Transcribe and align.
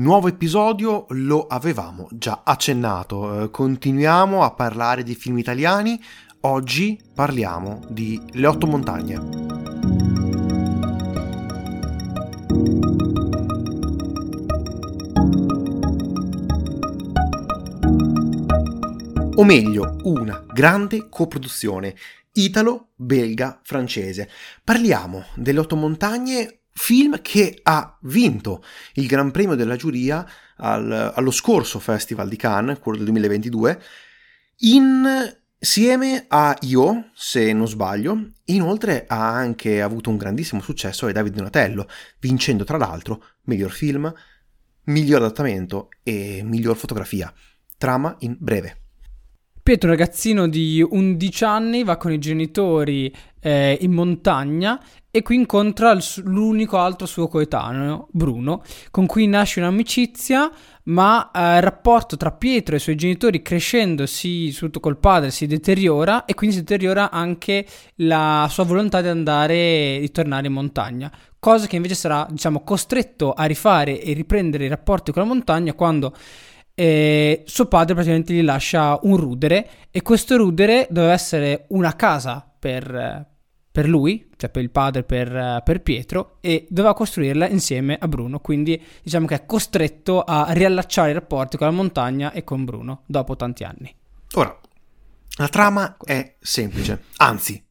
Nuovo 0.00 0.28
episodio, 0.28 1.04
lo 1.10 1.46
avevamo 1.46 2.08
già 2.10 2.40
accennato, 2.42 3.42
eh, 3.42 3.50
continuiamo 3.50 4.42
a 4.42 4.50
parlare 4.52 5.02
di 5.02 5.14
film 5.14 5.36
italiani, 5.36 6.02
oggi 6.40 6.98
parliamo 7.14 7.82
di 7.86 8.18
Le 8.30 8.46
otto 8.46 8.66
montagne. 8.66 9.16
O 19.34 19.44
meglio, 19.44 19.96
una 20.04 20.42
grande 20.50 21.08
coproduzione 21.10 21.94
italo-belga-francese. 22.32 24.30
Parliamo 24.64 25.24
delle 25.34 25.60
otto 25.60 25.76
montagne 25.76 26.59
film 26.72 27.20
che 27.22 27.60
ha 27.62 27.98
vinto 28.02 28.62
il 28.94 29.06
Gran 29.06 29.30
Premio 29.30 29.54
della 29.54 29.76
giuria 29.76 30.26
al, 30.56 31.12
allo 31.14 31.30
scorso 31.30 31.78
Festival 31.78 32.28
di 32.28 32.36
Cannes, 32.36 32.78
quello 32.78 32.98
del 32.98 33.06
2022, 33.06 33.82
insieme 34.58 36.24
a 36.28 36.56
Io, 36.62 37.10
se 37.14 37.52
non 37.52 37.68
sbaglio, 37.68 38.32
inoltre 38.46 39.04
ha 39.06 39.34
anche 39.34 39.80
avuto 39.80 40.10
un 40.10 40.16
grandissimo 40.16 40.60
successo 40.60 41.06
ai 41.06 41.12
David 41.12 41.34
Donatello, 41.34 41.86
vincendo 42.18 42.64
tra 42.64 42.76
l'altro 42.76 43.24
miglior 43.44 43.70
film, 43.70 44.12
miglior 44.84 45.22
adattamento 45.22 45.88
e 46.02 46.42
miglior 46.44 46.76
fotografia. 46.76 47.32
Trama 47.78 48.14
in 48.20 48.36
breve. 48.38 48.76
Pietro, 49.62 49.90
ragazzino 49.90 50.48
di 50.48 50.82
11 50.82 51.44
anni, 51.44 51.84
va 51.84 51.96
con 51.96 52.12
i 52.12 52.18
genitori 52.18 53.14
eh, 53.40 53.78
in 53.80 53.92
montagna 53.92 54.80
e 55.12 55.22
qui 55.22 55.34
incontra 55.34 55.96
l'unico 56.22 56.78
altro 56.78 57.04
suo 57.04 57.26
coetaneo, 57.26 58.06
Bruno, 58.12 58.62
con 58.92 59.06
cui 59.06 59.26
nasce 59.26 59.58
un'amicizia, 59.58 60.48
ma 60.84 61.30
eh, 61.32 61.56
il 61.56 61.62
rapporto 61.62 62.16
tra 62.16 62.30
Pietro 62.30 62.74
e 62.74 62.78
i 62.78 62.80
suoi 62.80 62.94
genitori 62.94 63.42
crescendosi, 63.42 64.52
soprattutto 64.52 64.80
col 64.80 64.98
padre, 64.98 65.32
si 65.32 65.46
deteriora 65.46 66.26
e 66.26 66.34
quindi 66.34 66.54
si 66.54 66.62
deteriora 66.62 67.10
anche 67.10 67.66
la 67.96 68.46
sua 68.48 68.62
volontà 68.62 69.00
di 69.00 69.08
andare, 69.08 69.98
di 69.98 70.10
tornare 70.12 70.46
in 70.46 70.52
montagna. 70.52 71.10
Cosa 71.40 71.66
che 71.66 71.76
invece 71.76 71.94
sarà, 71.96 72.26
diciamo, 72.30 72.62
costretto 72.62 73.32
a 73.32 73.46
rifare 73.46 74.00
e 74.00 74.12
riprendere 74.12 74.66
i 74.66 74.68
rapporti 74.68 75.10
con 75.10 75.22
la 75.22 75.28
montagna 75.28 75.74
quando 75.74 76.14
eh, 76.74 77.42
suo 77.46 77.66
padre 77.66 77.94
praticamente 77.94 78.32
gli 78.32 78.42
lascia 78.42 78.98
un 79.02 79.16
rudere 79.16 79.68
e 79.90 80.02
questo 80.02 80.36
rudere 80.36 80.86
doveva 80.88 81.12
essere 81.12 81.64
una 81.70 81.96
casa 81.96 82.46
per, 82.58 83.29
per 83.72 83.88
lui, 83.88 84.28
cioè 84.36 84.50
per 84.50 84.62
il 84.62 84.70
padre, 84.70 85.04
per, 85.04 85.62
per, 85.64 85.82
Pietro, 85.82 86.38
e 86.40 86.66
doveva 86.68 86.94
costruirla 86.94 87.48
insieme 87.48 87.96
a 87.98 88.08
Bruno. 88.08 88.40
Quindi 88.40 88.82
diciamo 89.02 89.26
che 89.26 89.34
è 89.34 89.46
costretto 89.46 90.22
a 90.22 90.46
riallacciare 90.50 91.10
i 91.10 91.14
rapporti 91.14 91.56
con 91.56 91.68
la 91.68 91.72
montagna 91.72 92.32
e 92.32 92.42
con 92.42 92.64
Bruno 92.64 93.02
dopo 93.06 93.36
tanti 93.36 93.64
anni. 93.64 93.94
Ora, 94.34 94.58
la 95.36 95.48
trama 95.48 95.96
è 96.04 96.36
semplice, 96.40 97.04
anzi, 97.16 97.64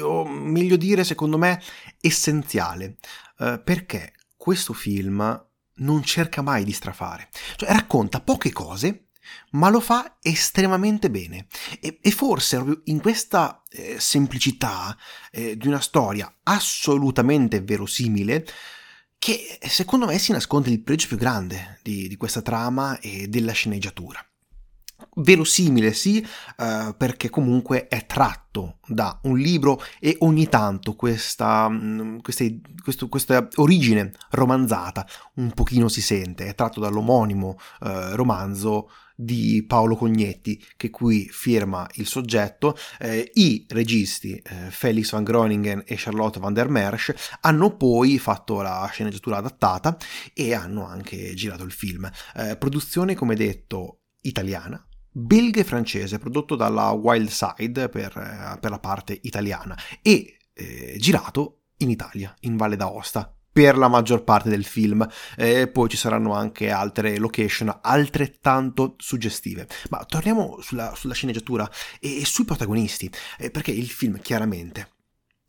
o 0.00 0.24
meglio 0.26 0.76
dire, 0.76 1.04
secondo 1.04 1.38
me, 1.38 1.60
essenziale, 2.00 2.96
eh, 3.38 3.60
perché 3.62 4.12
questo 4.36 4.72
film 4.72 5.44
non 5.78 6.02
cerca 6.02 6.40
mai 6.40 6.64
di 6.64 6.72
strafare, 6.72 7.28
cioè 7.56 7.70
racconta 7.70 8.20
poche 8.20 8.52
cose 8.52 9.05
ma 9.52 9.68
lo 9.68 9.80
fa 9.80 10.16
estremamente 10.20 11.10
bene. 11.10 11.46
E, 11.80 11.98
e 12.00 12.10
forse 12.10 12.80
in 12.84 13.00
questa 13.00 13.62
eh, 13.70 13.96
semplicità 13.98 14.96
eh, 15.30 15.56
di 15.56 15.68
una 15.68 15.80
storia 15.80 16.32
assolutamente 16.42 17.60
verosimile, 17.60 18.46
che 19.18 19.58
secondo 19.60 20.06
me 20.06 20.18
si 20.18 20.32
nasconde 20.32 20.70
il 20.70 20.82
pregio 20.82 21.08
più 21.08 21.16
grande 21.16 21.80
di, 21.82 22.06
di 22.08 22.16
questa 22.16 22.42
trama 22.42 22.98
e 23.00 23.28
della 23.28 23.52
sceneggiatura. 23.52 24.24
Verosimile 25.16 25.92
sì, 25.92 26.26
eh, 26.56 26.94
perché 26.96 27.28
comunque 27.28 27.88
è 27.88 28.06
tratto 28.06 28.78
da 28.86 29.18
un 29.24 29.36
libro 29.36 29.82
e 29.98 30.16
ogni 30.20 30.48
tanto 30.48 30.94
questa, 30.94 31.68
mm, 31.68 32.18
queste, 32.18 32.60
questo, 32.82 33.08
questa 33.08 33.46
origine 33.56 34.12
romanzata 34.30 35.06
un 35.34 35.52
pochino 35.52 35.88
si 35.88 36.00
sente, 36.00 36.46
è 36.46 36.54
tratto 36.54 36.80
dall'omonimo 36.80 37.58
eh, 37.82 38.14
romanzo 38.14 38.90
di 39.16 39.64
Paolo 39.66 39.96
Cognetti, 39.96 40.62
che 40.76 40.90
qui 40.90 41.26
firma 41.30 41.88
il 41.94 42.06
soggetto. 42.06 42.76
Eh, 43.00 43.30
I 43.34 43.66
registi 43.68 44.36
eh, 44.36 44.70
Felix 44.70 45.10
van 45.10 45.24
Groningen 45.24 45.82
e 45.86 45.96
Charlotte 45.96 46.38
van 46.38 46.52
der 46.52 46.68
Mersch 46.68 47.14
hanno 47.40 47.76
poi 47.76 48.18
fatto 48.18 48.60
la 48.60 48.88
sceneggiatura 48.92 49.38
adattata 49.38 49.96
e 50.34 50.54
hanno 50.54 50.86
anche 50.86 51.34
girato 51.34 51.64
il 51.64 51.72
film. 51.72 52.08
Eh, 52.36 52.56
produzione, 52.56 53.14
come 53.14 53.34
detto, 53.34 54.02
italiana, 54.20 54.86
belga 55.10 55.60
e 55.60 55.64
francese, 55.64 56.18
prodotto 56.18 56.56
dalla 56.56 56.90
Wild 56.90 57.28
Side 57.28 57.88
per, 57.88 58.16
eh, 58.16 58.58
per 58.60 58.70
la 58.70 58.78
parte 58.78 59.18
italiana 59.22 59.76
e 60.02 60.36
eh, 60.52 60.96
girato 60.98 61.62
in 61.78 61.90
Italia, 61.90 62.34
in 62.40 62.56
Valle 62.56 62.76
d'Aosta, 62.76 63.35
per 63.56 63.78
la 63.78 63.88
maggior 63.88 64.22
parte 64.22 64.50
del 64.50 64.66
film. 64.66 65.08
E 65.34 65.66
poi 65.66 65.88
ci 65.88 65.96
saranno 65.96 66.34
anche 66.34 66.68
altre 66.68 67.16
location 67.16 67.74
altrettanto 67.80 68.96
suggestive. 68.98 69.66
Ma 69.88 70.04
torniamo 70.04 70.58
sulla, 70.60 70.94
sulla 70.94 71.14
sceneggiatura 71.14 71.66
e, 71.98 72.20
e, 72.20 72.26
sui 72.26 72.44
protagonisti, 72.44 73.10
eh, 73.38 73.50
perché 73.50 73.70
il 73.70 73.88
film 73.88 74.20
chiaramente 74.20 74.90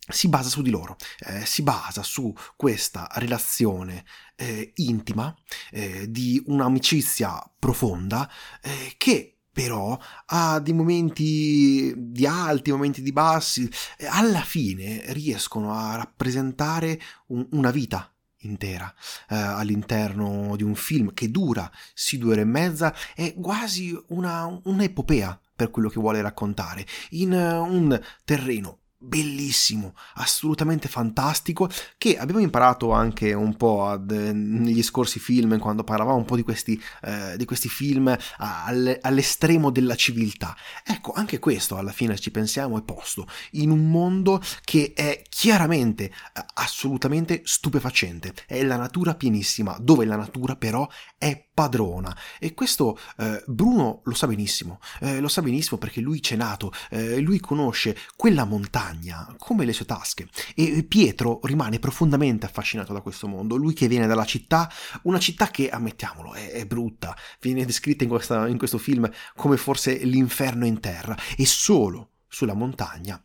si 0.07 0.29
basa 0.29 0.47
su 0.47 0.61
di 0.61 0.69
loro, 0.69 0.95
eh, 1.19 1.45
si 1.45 1.63
basa 1.63 2.01
su 2.01 2.33
questa 2.55 3.09
relazione 3.15 4.05
eh, 4.37 4.71
intima 4.75 5.35
eh, 5.71 6.09
di 6.09 6.41
un'amicizia 6.45 7.43
profonda 7.59 8.31
eh, 8.61 8.93
che 8.95 9.36
però 9.57 9.97
ha 10.27 10.59
dei 10.59 10.71
momenti 10.71 11.91
di 11.97 12.27
alti, 12.27 12.69
momenti 12.69 13.01
di 13.01 13.11
bassi, 13.11 13.67
alla 14.07 14.41
fine 14.41 15.01
riescono 15.13 15.73
a 15.73 15.95
rappresentare 15.95 17.01
un, 17.29 17.43
una 17.53 17.71
vita 17.71 18.07
intera 18.41 18.93
eh, 19.27 19.35
all'interno 19.35 20.55
di 20.55 20.61
un 20.61 20.75
film 20.75 21.11
che 21.11 21.31
dura 21.31 21.71
sì 21.95 22.19
due 22.19 22.33
ore 22.33 22.41
e 22.41 22.45
mezza, 22.45 22.93
è 23.15 23.33
quasi 23.33 23.99
una, 24.09 24.45
un'epopea 24.63 25.41
per 25.55 25.71
quello 25.71 25.89
che 25.89 25.99
vuole 25.99 26.21
raccontare, 26.21 26.85
in 27.09 27.31
uh, 27.31 27.63
un 27.63 27.99
terreno 28.25 28.81
bellissimo, 28.97 29.93
assolutamente 30.15 30.87
fantastico, 30.87 31.69
che 31.97 32.17
abbiamo 32.17 32.41
imparato 32.41 32.91
anche 32.91 33.33
un 33.33 33.55
po' 33.55 33.85
ad, 33.85 34.11
eh, 34.11 34.33
negli 34.33 34.81
scorsi 34.81 35.19
film, 35.19 35.57
quando 35.59 35.83
parlavamo 35.83 36.17
un 36.17 36.25
po' 36.25 36.35
di 36.35 36.43
questi, 36.43 36.81
eh, 37.03 37.35
di 37.37 37.45
questi 37.45 37.69
film 37.69 38.15
all, 38.37 38.97
all'estremo 39.01 39.69
della 39.69 39.95
civiltà. 39.95 40.55
Ecco, 40.83 41.11
anche 41.13 41.39
questo 41.39 41.77
alla 41.77 41.91
fine 41.91 42.17
ci 42.17 42.31
pensiamo 42.31 42.77
è 42.77 42.83
posto 42.83 43.27
in 43.51 43.69
un 43.69 43.89
mondo 43.89 44.41
che 44.63 44.93
è 44.95 45.21
chiaramente, 45.29 46.05
eh, 46.05 46.11
assolutamente 46.55 47.41
stupefacente, 47.43 48.33
è 48.47 48.63
la 48.63 48.77
natura 48.77 49.15
pienissima, 49.15 49.77
dove 49.79 50.05
la 50.05 50.15
natura 50.15 50.55
però 50.55 50.87
è 51.17 51.46
padrona. 51.57 52.15
E 52.37 52.53
questo 52.53 52.99
eh, 53.17 53.43
Bruno 53.47 54.01
lo 54.03 54.13
sa 54.13 54.27
benissimo, 54.27 54.79
eh, 54.99 55.19
lo 55.19 55.27
sa 55.27 55.41
benissimo 55.41 55.79
perché 55.79 56.01
lui 56.01 56.19
c'è 56.19 56.35
nato, 56.35 56.71
eh, 56.91 57.19
lui 57.19 57.39
conosce 57.39 57.97
quella 58.15 58.45
montagna 58.45 59.33
come 59.39 59.65
le 59.65 59.73
sue 59.73 59.85
tasche. 59.85 60.29
E 60.53 60.83
Pietro 60.83 61.39
rimane 61.45 61.79
profondamente 61.79 62.45
affascinato 62.45 62.93
da 62.93 63.01
questo 63.01 63.27
mondo, 63.27 63.55
lui 63.55 63.73
che 63.73 63.87
viene 63.87 64.05
dalla 64.05 64.25
città, 64.25 64.71
una 65.03 65.17
città 65.17 65.47
che 65.47 65.69
ammettiamolo 65.69 66.35
è, 66.35 66.51
è 66.51 66.65
brutta, 66.67 67.17
viene 67.39 67.65
descritta 67.65 68.03
in, 68.03 68.09
questa, 68.11 68.47
in 68.47 68.59
questo 68.59 68.77
film 68.77 69.09
come 69.35 69.57
forse 69.57 69.95
l'inferno 69.97 70.67
in 70.67 70.79
terra. 70.79 71.17
E 71.35 71.47
solo 71.47 72.11
sulla 72.27 72.53
montagna 72.53 73.19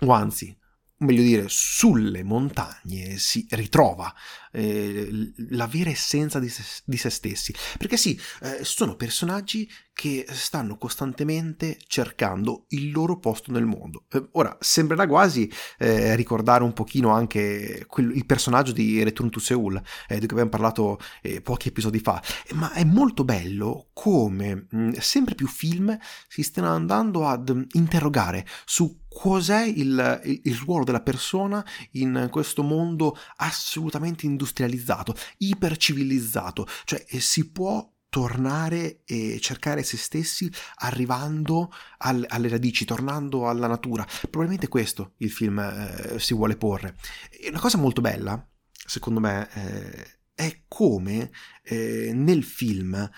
o 0.00 0.10
anzi 0.10 0.56
meglio 1.02 1.22
dire, 1.22 1.44
sulle 1.48 2.22
montagne 2.22 3.18
si 3.18 3.46
ritrova 3.50 4.12
eh, 4.52 5.32
la 5.50 5.66
vera 5.66 5.90
essenza 5.90 6.38
di 6.38 6.48
se, 6.48 6.62
di 6.84 6.96
se 6.96 7.10
stessi. 7.10 7.54
Perché 7.78 7.96
sì, 7.96 8.18
eh, 8.42 8.64
sono 8.64 8.96
personaggi 8.96 9.68
che 9.94 10.26
stanno 10.30 10.78
costantemente 10.78 11.78
cercando 11.86 12.64
il 12.68 12.90
loro 12.90 13.18
posto 13.18 13.52
nel 13.52 13.66
mondo. 13.66 14.04
Eh, 14.10 14.28
ora, 14.32 14.56
sembrerà 14.60 15.06
quasi 15.06 15.50
eh, 15.78 16.14
ricordare 16.16 16.64
un 16.64 16.72
pochino 16.72 17.10
anche 17.10 17.84
quel, 17.86 18.14
il 18.14 18.26
personaggio 18.26 18.72
di 18.72 19.02
Return 19.02 19.30
to 19.30 19.40
Seoul, 19.40 19.80
eh, 20.08 20.14
di 20.18 20.26
cui 20.26 20.40
abbiamo 20.40 20.50
parlato 20.50 20.98
eh, 21.20 21.40
pochi 21.40 21.68
episodi 21.68 21.98
fa, 21.98 22.22
ma 22.52 22.72
è 22.72 22.84
molto 22.84 23.24
bello 23.24 23.88
come 23.92 24.66
mh, 24.68 24.92
sempre 24.98 25.34
più 25.34 25.46
film 25.46 25.96
si 26.28 26.42
stiano 26.42 26.70
andando 26.70 27.26
ad 27.26 27.66
interrogare 27.72 28.46
su 28.64 29.00
cos'è 29.12 29.62
il, 29.64 30.20
il, 30.24 30.40
il, 30.44 30.56
ruolo 30.56 30.84
della 30.84 31.02
persona 31.02 31.64
in 31.92 32.28
questo 32.30 32.62
mondo 32.62 33.16
assolutamente 33.36 34.24
industrializzato, 34.42 35.14
ipercivilizzato, 35.38 36.66
cioè 36.84 37.04
si 37.18 37.50
può 37.50 37.88
tornare 38.08 39.02
e 39.06 39.38
cercare 39.40 39.82
se 39.82 39.96
stessi 39.96 40.52
arrivando 40.76 41.72
al, 41.98 42.26
alle 42.28 42.48
radici, 42.48 42.84
tornando 42.84 43.48
alla 43.48 43.68
natura. 43.68 44.04
Probabilmente 44.04 44.68
questo 44.68 45.14
il 45.18 45.30
film 45.30 45.58
eh, 45.58 46.18
si 46.18 46.34
vuole 46.34 46.56
porre. 46.56 46.96
E 47.30 47.48
una 47.48 47.60
cosa 47.60 47.78
molto 47.78 48.02
bella, 48.02 48.46
secondo 48.70 49.20
me, 49.20 49.48
eh, 49.54 50.18
è 50.34 50.62
come 50.68 51.30
eh, 51.62 52.10
nel 52.12 52.42
film 52.44 53.10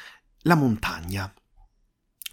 la 0.46 0.54
montagna 0.54 1.32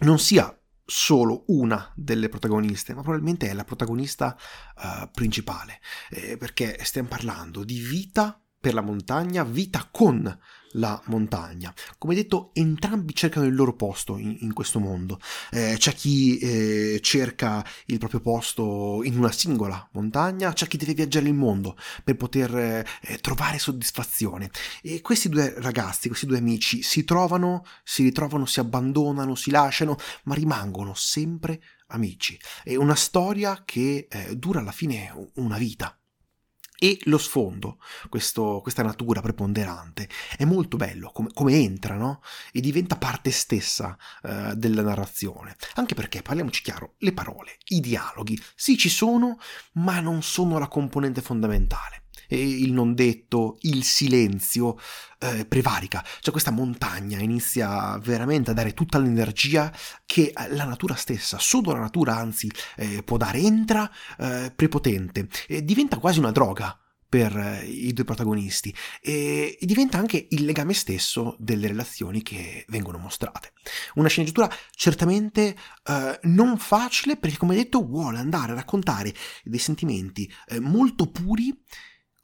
non 0.00 0.18
sia 0.18 0.54
solo 0.84 1.44
una 1.46 1.92
delle 1.96 2.28
protagoniste, 2.28 2.92
ma 2.94 3.02
probabilmente 3.02 3.48
è 3.48 3.54
la 3.54 3.64
protagonista 3.64 4.36
uh, 4.76 5.08
principale, 5.10 5.80
eh, 6.10 6.36
perché 6.36 6.76
stiamo 6.82 7.08
parlando 7.08 7.64
di 7.64 7.78
vita 7.78 8.42
per 8.62 8.74
la 8.74 8.80
montagna, 8.80 9.42
vita 9.42 9.88
con 9.90 10.38
la 10.74 11.02
montagna. 11.06 11.74
Come 11.98 12.14
detto, 12.14 12.50
entrambi 12.54 13.12
cercano 13.12 13.44
il 13.44 13.54
loro 13.56 13.74
posto 13.74 14.16
in, 14.18 14.36
in 14.40 14.52
questo 14.52 14.78
mondo. 14.78 15.18
Eh, 15.50 15.74
c'è 15.76 15.92
chi 15.94 16.38
eh, 16.38 17.00
cerca 17.02 17.66
il 17.86 17.98
proprio 17.98 18.20
posto 18.20 19.00
in 19.02 19.18
una 19.18 19.32
singola 19.32 19.86
montagna, 19.92 20.52
c'è 20.52 20.68
chi 20.68 20.76
deve 20.76 20.94
viaggiare 20.94 21.26
il 21.26 21.34
mondo 21.34 21.76
per 22.04 22.14
poter 22.14 22.54
eh, 22.54 23.18
trovare 23.20 23.58
soddisfazione. 23.58 24.48
E 24.80 25.00
questi 25.00 25.28
due 25.28 25.54
ragazzi, 25.58 26.06
questi 26.06 26.26
due 26.26 26.38
amici 26.38 26.82
si 26.82 27.02
trovano, 27.02 27.64
si 27.82 28.04
ritrovano, 28.04 28.46
si 28.46 28.60
abbandonano, 28.60 29.34
si 29.34 29.50
lasciano, 29.50 29.96
ma 30.24 30.34
rimangono 30.34 30.94
sempre 30.94 31.60
amici. 31.88 32.38
È 32.62 32.76
una 32.76 32.94
storia 32.94 33.62
che 33.64 34.06
eh, 34.08 34.36
dura 34.36 34.60
alla 34.60 34.70
fine 34.70 35.12
una 35.34 35.58
vita 35.58 35.96
e 36.82 36.98
lo 37.04 37.16
sfondo, 37.16 37.78
questo, 38.08 38.58
questa 38.60 38.82
natura 38.82 39.20
preponderante, 39.20 40.08
è 40.36 40.44
molto 40.44 40.76
bello 40.76 41.12
come, 41.12 41.28
come 41.32 41.54
entra, 41.54 41.94
no? 41.94 42.20
E 42.50 42.60
diventa 42.60 42.96
parte 42.96 43.30
stessa 43.30 43.96
uh, 44.22 44.54
della 44.54 44.82
narrazione. 44.82 45.54
Anche 45.74 45.94
perché, 45.94 46.22
parliamoci 46.22 46.60
chiaro, 46.60 46.94
le 46.98 47.12
parole, 47.12 47.56
i 47.68 47.78
dialoghi, 47.78 48.36
sì 48.56 48.76
ci 48.76 48.88
sono, 48.88 49.38
ma 49.74 50.00
non 50.00 50.24
sono 50.24 50.58
la 50.58 50.66
componente 50.66 51.20
fondamentale 51.20 52.01
il 52.36 52.72
non 52.72 52.94
detto, 52.94 53.56
il 53.62 53.84
silenzio 53.84 54.78
eh, 55.18 55.46
prevarica. 55.46 56.04
Cioè 56.20 56.32
questa 56.32 56.50
montagna 56.50 57.18
inizia 57.18 57.98
veramente 57.98 58.50
a 58.50 58.54
dare 58.54 58.74
tutta 58.74 58.98
l'energia 58.98 59.72
che 60.06 60.32
la 60.50 60.64
natura 60.64 60.94
stessa, 60.94 61.38
solo 61.38 61.72
la 61.72 61.80
natura 61.80 62.16
anzi 62.16 62.50
eh, 62.76 63.02
può 63.02 63.16
dare, 63.16 63.38
entra 63.38 63.90
eh, 64.18 64.52
prepotente 64.54 65.28
e 65.46 65.64
diventa 65.64 65.98
quasi 65.98 66.18
una 66.18 66.32
droga 66.32 66.76
per 67.12 67.36
eh, 67.36 67.66
i 67.66 67.92
due 67.92 68.04
protagonisti 68.04 68.74
e, 69.02 69.58
e, 69.60 69.66
diventa 69.66 69.98
anche 69.98 70.28
il 70.30 70.46
legame 70.46 70.72
stesso 70.72 71.36
delle 71.38 71.66
relazioni 71.66 72.22
che 72.22 72.64
vengono 72.68 72.96
mostrate. 72.96 73.52
Una 73.96 74.08
sceneggiatura 74.08 74.50
certamente 74.70 75.54
eh, 75.84 76.18
non 76.22 76.56
facile 76.56 77.18
perché 77.18 77.36
come 77.36 77.54
detto 77.54 77.84
vuole 77.84 78.16
andare 78.16 78.52
a 78.52 78.54
raccontare 78.54 79.12
dei 79.44 79.58
sentimenti 79.58 80.32
eh, 80.46 80.58
molto 80.58 81.10
puri 81.10 81.54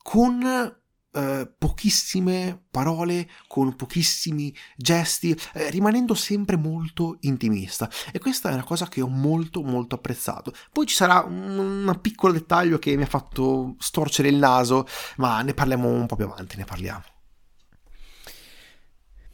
con 0.08 0.42
eh, 0.42 1.52
pochissime 1.58 2.62
parole, 2.70 3.28
con 3.46 3.76
pochissimi 3.76 4.54
gesti, 4.74 5.38
eh, 5.52 5.68
rimanendo 5.68 6.14
sempre 6.14 6.56
molto 6.56 7.18
intimista. 7.20 7.90
E 8.10 8.18
questa 8.18 8.48
è 8.48 8.54
una 8.54 8.64
cosa 8.64 8.88
che 8.88 9.02
ho 9.02 9.06
molto 9.06 9.62
molto 9.62 9.96
apprezzato. 9.96 10.54
Poi 10.72 10.86
ci 10.86 10.94
sarà 10.94 11.20
un, 11.20 11.58
un 11.58 11.98
piccolo 12.00 12.32
dettaglio 12.32 12.78
che 12.78 12.96
mi 12.96 13.02
ha 13.02 13.06
fatto 13.06 13.74
storcere 13.78 14.30
il 14.30 14.36
naso, 14.36 14.86
ma 15.16 15.42
ne 15.42 15.52
parliamo 15.52 15.90
un 15.90 16.06
po' 16.06 16.16
più 16.16 16.24
avanti, 16.24 16.56
ne 16.56 16.64
parliamo. 16.64 17.04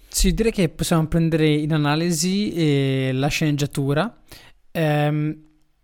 Sì, 0.09 0.35
direi 0.35 0.51
che 0.51 0.69
possiamo 0.71 1.07
prendere 1.07 1.55
in 1.55 1.73
analisi 1.73 2.53
eh, 2.53 3.11
la 3.13 3.29
sceneggiatura. 3.29 4.23
Um, 4.73 5.41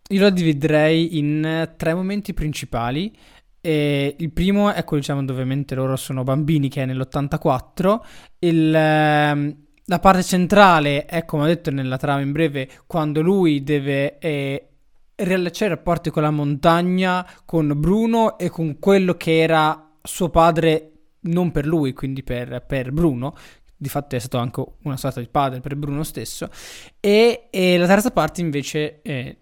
io 0.08 0.20
la 0.20 0.30
dividerei 0.30 1.16
in 1.16 1.74
tre 1.76 1.94
momenti 1.94 2.34
principali. 2.34 3.16
E 3.60 4.16
il 4.18 4.32
primo 4.32 4.72
è 4.72 4.84
quello 4.84 5.02
diciamo, 5.02 5.20
dove 5.20 5.40
ovviamente 5.40 5.74
loro 5.74 5.96
sono 5.96 6.22
bambini, 6.22 6.68
che 6.68 6.82
è 6.82 6.86
nell'84. 6.86 8.00
Il, 8.38 8.74
ehm, 8.74 9.56
la 9.84 9.98
parte 9.98 10.22
centrale 10.22 11.04
è, 11.04 11.24
come 11.24 11.42
ho 11.42 11.46
detto 11.46 11.70
nella 11.70 11.96
trama 11.96 12.20
in 12.20 12.32
breve, 12.32 12.68
quando 12.86 13.20
lui 13.20 13.62
deve 13.62 14.18
eh, 14.18 14.68
riallacciare 15.16 15.72
i 15.72 15.74
rapporti 15.74 16.10
con 16.10 16.22
la 16.22 16.30
montagna, 16.30 17.26
con 17.44 17.72
Bruno 17.76 18.38
e 18.38 18.48
con 18.48 18.78
quello 18.78 19.14
che 19.14 19.40
era 19.40 19.90
suo 20.02 20.30
padre, 20.30 20.92
non 21.22 21.50
per 21.52 21.66
lui, 21.66 21.92
quindi 21.92 22.22
per, 22.22 22.64
per 22.66 22.92
Bruno. 22.92 23.34
Di 23.76 23.88
fatto 23.88 24.14
è 24.14 24.18
stato 24.18 24.38
anche 24.38 24.64
una 24.82 24.96
sorta 24.96 25.20
di 25.20 25.28
padre 25.28 25.60
per 25.60 25.74
Bruno 25.74 26.02
stesso. 26.02 26.48
E, 27.00 27.48
e 27.50 27.78
la 27.78 27.86
terza 27.86 28.10
parte 28.10 28.40
invece, 28.40 29.00
eh, 29.02 29.36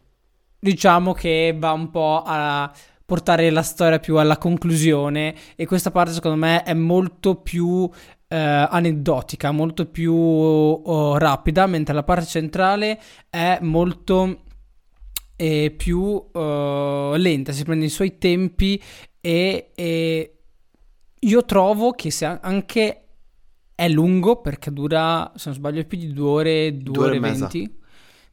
diciamo 0.59 1.13
che 1.13 1.55
va 1.59 1.73
un 1.73 1.91
po' 1.91 2.23
a 2.25 2.73
portare 3.09 3.49
la 3.49 3.63
storia 3.63 3.99
più 3.99 4.19
alla 4.19 4.37
conclusione 4.37 5.35
e 5.57 5.65
questa 5.65 5.91
parte 5.91 6.13
secondo 6.13 6.37
me 6.37 6.63
è 6.63 6.75
molto 6.75 7.37
più 7.37 7.89
eh, 8.29 8.37
aneddotica, 8.37 9.51
molto 9.51 9.87
più 9.87 10.13
oh, 10.13 11.17
rapida, 11.17 11.67
mentre 11.67 11.95
la 11.95 12.03
parte 12.03 12.27
centrale 12.27 13.01
è 13.31 13.61
molto 13.63 14.43
eh, 15.37 15.73
più 15.75 16.01
uh, 16.01 17.15
lenta, 17.15 17.53
si 17.53 17.65
prende 17.65 17.87
i 17.87 17.89
suoi 17.89 18.19
tempi 18.19 18.79
e, 19.23 19.71
e 19.75 20.39
io 21.19 21.45
trovo 21.47 21.93
che 21.93 22.11
se 22.11 22.27
anche 22.27 23.05
è 23.75 23.89
lungo 23.89 24.43
perché 24.43 24.71
dura, 24.71 25.33
se 25.35 25.49
non 25.49 25.55
sbaglio, 25.57 25.83
più 25.87 25.97
di 25.97 26.13
due 26.13 26.29
ore, 26.29 26.77
due, 26.77 26.93
due 26.93 27.07
ore 27.07 27.17
e 27.17 27.21
venti, 27.21 27.79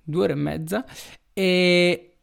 due 0.04 0.24
ore 0.24 0.34
e 0.34 0.36
mezza. 0.36 0.86
E 1.32 2.15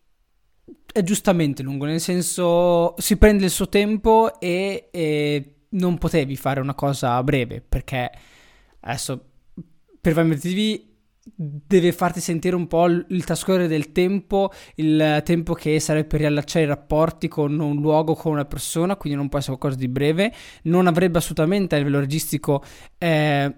è 0.93 1.03
giustamente 1.03 1.63
lungo, 1.63 1.87
nel 1.87 2.01
senso 2.01 2.95
si 2.99 3.17
prende 3.17 3.45
il 3.45 3.51
suo 3.51 3.69
tempo 3.69 4.39
e, 4.39 4.89
e 4.91 5.55
non 5.71 5.97
potevi 5.99 6.37
fare 6.37 6.61
una 6.61 6.75
cosa 6.75 7.23
breve 7.23 7.63
perché 7.63 8.11
adesso 8.81 9.31
per 10.01 10.13
Prime 10.13 10.37
TV 10.37 10.91
deve 11.25 11.93
farti 11.93 12.21
sentire 12.21 12.57
un 12.57 12.67
po' 12.67 12.87
il 12.87 13.25
trascorrere 13.25 13.69
del 13.69 13.93
tempo, 13.93 14.51
il 14.77 15.23
tempo 15.25 15.55
che 15.55 15.79
sarebbe 15.79 16.09
per 16.09 16.21
riallacciare 16.21 16.65
i 16.65 16.69
rapporti 16.69 17.29
con 17.29 17.59
un 17.59 17.77
luogo, 17.77 18.15
con 18.15 18.33
una 18.33 18.45
persona, 18.45 18.97
quindi 18.97 19.17
non 19.17 19.29
può 19.29 19.39
essere 19.39 19.57
qualcosa 19.57 19.81
di 19.81 19.89
breve, 19.89 20.33
non 20.65 20.87
avrebbe 20.89 21.19
assolutamente 21.19 21.77
a 21.77 21.79
livello 21.79 22.01
registico 22.01 22.63
eh, 22.99 23.55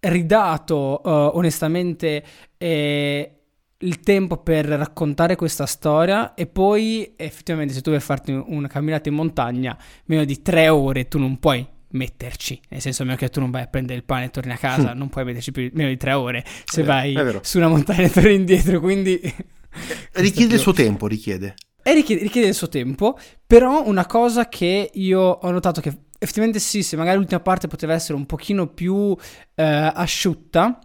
ridato 0.00 1.02
eh, 1.02 1.10
onestamente 1.34 2.24
eh, 2.58 3.43
il 3.78 4.00
tempo 4.00 4.38
per 4.38 4.66
raccontare 4.66 5.36
questa 5.36 5.66
storia 5.66 6.34
e 6.34 6.46
poi 6.46 7.12
effettivamente 7.16 7.74
se 7.74 7.80
tu 7.80 7.90
vuoi 7.90 8.00
farti 8.00 8.32
una 8.32 8.68
camminata 8.68 9.08
in 9.08 9.14
montagna 9.14 9.76
meno 10.06 10.24
di 10.24 10.42
tre 10.42 10.68
ore 10.68 11.08
tu 11.08 11.18
non 11.18 11.38
puoi 11.38 11.66
metterci, 11.94 12.60
nel 12.70 12.80
senso 12.80 13.02
a 13.02 13.04
meno 13.06 13.16
che 13.16 13.28
tu 13.28 13.40
non 13.40 13.50
vai 13.50 13.62
a 13.62 13.66
prendere 13.66 13.98
il 13.98 14.04
pane 14.04 14.26
e 14.26 14.30
torni 14.30 14.52
a 14.52 14.56
casa, 14.56 14.94
mm. 14.94 14.98
non 14.98 15.08
puoi 15.08 15.24
metterci 15.24 15.52
più 15.52 15.70
meno 15.74 15.88
di 15.88 15.96
tre 15.96 16.12
ore 16.12 16.44
se 16.64 16.82
è 16.82 16.84
vai 16.84 17.16
su 17.42 17.58
una 17.58 17.68
montagna 17.68 18.02
e 18.02 18.10
torni 18.10 18.34
indietro, 18.34 18.80
quindi... 18.80 19.20
richiede 20.14 20.54
il 20.54 20.60
suo 20.60 20.72
tempo, 20.72 21.06
richiede. 21.06 21.54
E 21.82 21.94
richiede, 21.94 22.22
richiede 22.22 22.48
il 22.48 22.54
suo 22.54 22.68
tempo, 22.68 23.18
però 23.46 23.86
una 23.86 24.06
cosa 24.06 24.48
che 24.48 24.90
io 24.92 25.20
ho 25.20 25.50
notato 25.50 25.80
che 25.80 25.96
effettivamente 26.18 26.58
sì, 26.58 26.82
se 26.82 26.96
magari 26.96 27.18
l'ultima 27.18 27.40
parte 27.40 27.68
poteva 27.68 27.92
essere 27.92 28.14
un 28.14 28.26
pochino 28.26 28.66
più 28.66 29.16
eh, 29.54 29.62
asciutta, 29.62 30.78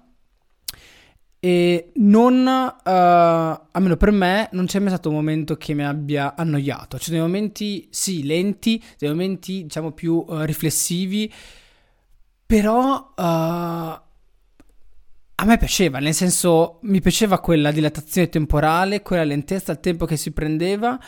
e 1.40 1.92
non, 1.96 2.46
uh, 2.46 2.82
almeno 2.84 3.96
per 3.96 4.12
me, 4.12 4.50
non 4.52 4.66
c'è 4.66 4.80
mai 4.80 4.90
stato 4.90 5.10
un 5.10 5.16
momento 5.16 5.56
che 5.56 5.74
mi 5.74 5.86
abbia 5.86 6.36
annoiato. 6.36 6.98
C'è 6.98 7.12
dei 7.12 7.22
momenti, 7.22 7.88
sì, 7.92 8.26
lenti, 8.26 8.84
dei 8.98 9.10
momenti, 9.10 9.64
diciamo, 9.64 9.92
più 9.92 10.24
uh, 10.28 10.42
riflessivi, 10.42 11.32
però 12.46 13.14
uh, 13.16 13.22
a 13.22 14.02
me 15.46 15.58
piaceva, 15.58 16.00
nel 16.00 16.14
senso, 16.14 16.80
mi 16.82 17.00
piaceva 17.00 17.40
quella 17.40 17.72
dilatazione 17.72 18.28
temporale, 18.28 19.02
quella 19.02 19.24
lentezza, 19.24 19.72
il 19.72 19.80
tempo 19.80 20.06
che 20.06 20.18
si 20.18 20.32
prendeva. 20.32 21.00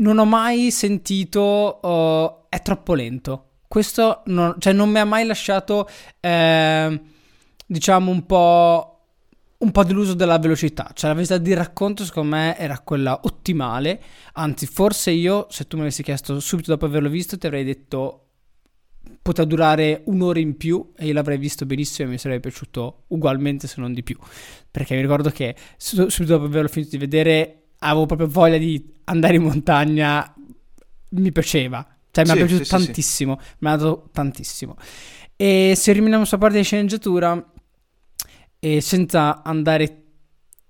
Non 0.00 0.18
ho 0.18 0.24
mai 0.24 0.70
sentito 0.70 2.46
è 2.48 2.62
troppo 2.62 2.94
lento. 2.94 3.44
Questo 3.68 4.22
non, 4.26 4.54
cioè, 4.58 4.72
non 4.72 4.88
mi 4.88 4.98
ha 4.98 5.04
mai 5.04 5.26
lasciato, 5.26 5.86
eh, 6.20 7.00
diciamo, 7.66 8.10
un 8.10 8.24
po' 8.24 8.97
un 9.58 9.72
po' 9.72 9.82
deluso 9.82 10.14
della 10.14 10.38
velocità, 10.38 10.90
cioè 10.94 11.08
la 11.10 11.14
velocità 11.14 11.38
di 11.38 11.52
racconto 11.52 12.04
secondo 12.04 12.36
me 12.36 12.56
era 12.56 12.78
quella 12.78 13.20
ottimale, 13.24 14.00
anzi 14.34 14.66
forse 14.66 15.10
io 15.10 15.46
se 15.50 15.66
tu 15.66 15.76
mi 15.76 15.82
avessi 15.82 16.02
chiesto 16.02 16.38
subito 16.38 16.70
dopo 16.70 16.86
averlo 16.86 17.08
visto 17.08 17.36
ti 17.36 17.46
avrei 17.46 17.64
detto 17.64 18.24
poteva 19.20 19.48
durare 19.48 20.02
un'ora 20.06 20.38
in 20.38 20.56
più 20.56 20.92
e 20.96 21.06
io 21.06 21.12
l'avrei 21.12 21.38
visto 21.38 21.66
benissimo 21.66 22.08
e 22.08 22.12
mi 22.12 22.18
sarebbe 22.18 22.48
piaciuto 22.48 23.04
ugualmente 23.08 23.66
se 23.66 23.80
non 23.80 23.92
di 23.92 24.02
più, 24.04 24.16
perché 24.70 24.94
mi 24.94 25.00
ricordo 25.00 25.30
che 25.30 25.56
subito 25.76 26.24
dopo 26.24 26.44
averlo 26.44 26.68
finito 26.68 26.90
di 26.92 26.98
vedere 26.98 27.70
avevo 27.78 28.06
proprio 28.06 28.28
voglia 28.28 28.58
di 28.58 28.94
andare 29.04 29.36
in 29.36 29.42
montagna, 29.42 30.34
mi 31.10 31.32
piaceva, 31.32 31.84
cioè 32.12 32.24
mi 32.24 32.30
sì, 32.30 32.36
è 32.36 32.38
piaciuto 32.38 32.64
sì, 32.64 32.70
tantissimo, 32.70 33.38
sì, 33.40 33.54
mi 33.58 33.68
ha 33.70 33.76
dato 33.76 34.08
tantissimo. 34.12 34.76
E 35.34 35.72
se 35.76 35.92
rimaniamo 35.92 36.24
sulla 36.24 36.40
parte 36.40 36.58
di 36.58 36.64
sceneggiatura 36.64 37.52
e 38.58 38.80
senza 38.80 39.42
andare 39.42 40.04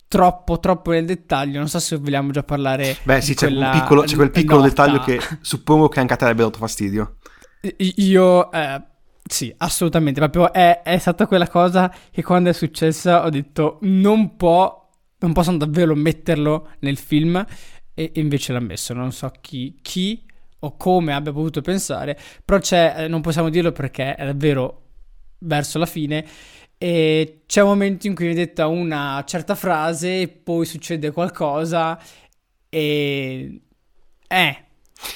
troppo 0.08 0.58
troppo 0.58 0.90
nel 0.90 1.04
dettaglio 1.04 1.58
non 1.58 1.68
so 1.68 1.78
se 1.78 1.96
vogliamo 1.96 2.30
già 2.30 2.42
parlare 2.42 2.96
beh 3.02 3.20
sì 3.20 3.34
c'è, 3.34 3.48
piccolo, 3.48 4.02
c'è, 4.02 4.16
quel 4.16 4.30
piccolo 4.30 4.62
nota. 4.62 4.68
dettaglio 4.68 5.00
che 5.00 5.20
suppongo 5.42 5.88
che 5.88 6.00
anche 6.00 6.14
a 6.14 6.16
te 6.16 6.24
abbia 6.24 6.44
dato 6.44 6.58
fastidio. 6.58 7.16
Io 7.76 8.52
eh, 8.52 8.82
Sì, 9.28 9.52
assolutamente, 9.58 10.20
proprio 10.20 10.52
è, 10.52 10.80
è, 10.82 10.96
stata 10.98 11.26
quella 11.26 11.48
cosa 11.48 11.92
che 12.10 12.22
quando 12.22 12.48
è 12.48 12.52
successa 12.54 13.24
ho 13.24 13.28
detto 13.28 13.78
non 13.82 14.36
può, 14.36 14.88
non 15.18 15.32
possono 15.34 15.58
davvero 15.58 15.94
metterlo 15.94 16.70
nel 16.80 16.96
film. 16.96 17.44
E, 17.94 18.12
invece 18.14 18.52
l'ha 18.52 18.60
messo, 18.60 18.94
non 18.94 19.12
so 19.12 19.30
chi, 19.40 19.78
chi 19.82 20.24
o 20.60 20.76
come 20.76 21.12
abbia 21.12 21.32
potuto 21.32 21.60
pensare, 21.60 22.18
però 22.44 22.58
c'è, 22.58 22.94
eh, 22.96 23.08
non 23.08 23.20
possiamo 23.20 23.50
dirlo 23.50 23.70
perché 23.72 24.14
è 24.14 24.24
davvero 24.24 24.84
verso 25.40 25.78
la 25.78 25.86
fine 25.86 26.24
e 26.78 27.40
c'è 27.46 27.60
un 27.60 27.68
momento 27.68 28.06
in 28.06 28.14
cui 28.14 28.26
viene 28.26 28.44
detta 28.44 28.68
una 28.68 29.22
certa 29.26 29.56
frase 29.56 30.20
e 30.22 30.28
poi 30.28 30.64
succede 30.64 31.10
qualcosa 31.10 32.00
e... 32.68 33.60
Eh, 34.28 34.64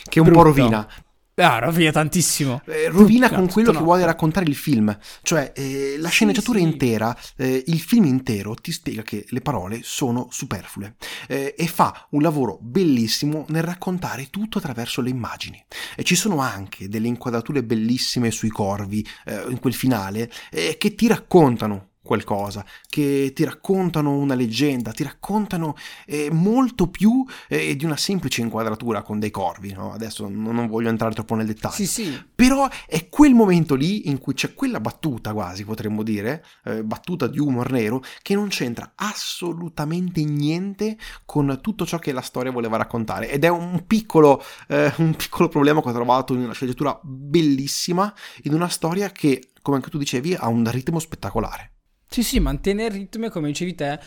che 0.08 0.20
un 0.20 0.26
brutto. 0.26 0.42
po' 0.42 0.48
rovina. 0.48 0.88
Ah, 1.36 1.60
rovina 1.60 1.90
tantissimo. 1.90 2.60
Eh, 2.66 2.88
rovina 2.90 3.30
con 3.30 3.48
quello 3.48 3.70
che 3.72 3.78
no. 3.78 3.84
vuole 3.84 4.04
raccontare 4.04 4.44
il 4.44 4.54
film. 4.54 4.94
Cioè, 5.22 5.52
eh, 5.56 5.96
la 5.98 6.10
sceneggiatura 6.10 6.58
sì, 6.58 6.64
sì. 6.64 6.70
intera, 6.70 7.16
eh, 7.36 7.64
il 7.68 7.80
film 7.80 8.04
intero 8.04 8.54
ti 8.54 8.70
spiega 8.70 9.02
che 9.02 9.24
le 9.28 9.40
parole 9.40 9.80
sono 9.82 10.28
superflue 10.30 10.94
eh, 11.28 11.54
e 11.56 11.66
fa 11.68 12.06
un 12.10 12.20
lavoro 12.20 12.58
bellissimo 12.60 13.46
nel 13.48 13.62
raccontare 13.62 14.28
tutto 14.28 14.58
attraverso 14.58 15.00
le 15.00 15.08
immagini. 15.08 15.64
E 15.96 16.02
ci 16.02 16.16
sono 16.16 16.40
anche 16.40 16.90
delle 16.90 17.08
inquadrature 17.08 17.64
bellissime 17.64 18.30
sui 18.30 18.50
corvi 18.50 19.06
eh, 19.24 19.44
in 19.48 19.58
quel 19.58 19.72
finale 19.72 20.30
eh, 20.50 20.76
che 20.76 20.94
ti 20.94 21.06
raccontano 21.06 21.91
qualcosa, 22.02 22.64
che 22.88 23.32
ti 23.34 23.44
raccontano 23.44 24.16
una 24.16 24.34
leggenda, 24.34 24.90
ti 24.90 25.04
raccontano 25.04 25.76
eh, 26.06 26.30
molto 26.30 26.88
più 26.88 27.24
eh, 27.48 27.76
di 27.76 27.84
una 27.84 27.96
semplice 27.96 28.40
inquadratura 28.40 29.02
con 29.02 29.18
dei 29.18 29.30
corvi. 29.30 29.72
No? 29.72 29.92
Adesso 29.92 30.28
non, 30.28 30.66
voglio 30.66 30.88
entrare 30.88 31.14
troppo 31.14 31.34
nel 31.34 31.46
dettaglio. 31.46 31.74
Sì, 31.74 31.86
sì. 31.86 32.24
Però 32.34 32.68
è 32.86 33.08
quel 33.08 33.34
momento 33.34 33.74
lì 33.74 34.08
in 34.08 34.18
cui 34.18 34.34
c'è 34.34 34.54
quella 34.54 34.80
battuta, 34.80 35.32
quasi 35.32 35.64
potremmo 35.64 36.02
dire, 36.02 36.44
eh, 36.64 36.82
battuta 36.82 37.26
di 37.26 37.38
humor 37.38 37.70
nero, 37.70 38.02
che 38.20 38.34
non 38.34 38.48
c'entra 38.48 38.92
assolutamente 38.96 40.24
niente 40.24 40.98
con 41.24 41.58
tutto 41.62 41.86
ciò 41.86 41.98
che 41.98 42.12
la 42.12 42.20
storia 42.20 42.50
voleva 42.50 42.76
raccontare. 42.76 43.30
Ed 43.30 43.44
è 43.44 43.48
un 43.48 43.84
piccolo, 43.86 44.42
eh, 44.68 44.92
un 44.98 45.14
piccolo 45.14 45.48
problema 45.48 45.80
che 45.80 45.88
ho 45.88 45.92
trovato 45.92 46.34
in 46.34 46.40
una 46.40 46.52
sceneggiatura 46.52 46.98
bellissima, 47.02 48.12
in 48.42 48.54
una 48.54 48.68
storia 48.68 49.10
che, 49.10 49.50
come 49.62 49.76
anche 49.76 49.90
tu 49.90 49.98
dicevi, 49.98 50.34
ha 50.34 50.48
un 50.48 50.68
ritmo 50.70 50.98
spettacolare. 50.98 51.72
Sì, 52.12 52.22
sì, 52.22 52.40
mantiene 52.40 52.84
il 52.84 52.90
ritmo 52.90 53.30
come 53.30 53.46
dicevi 53.46 53.74
te, 53.74 53.98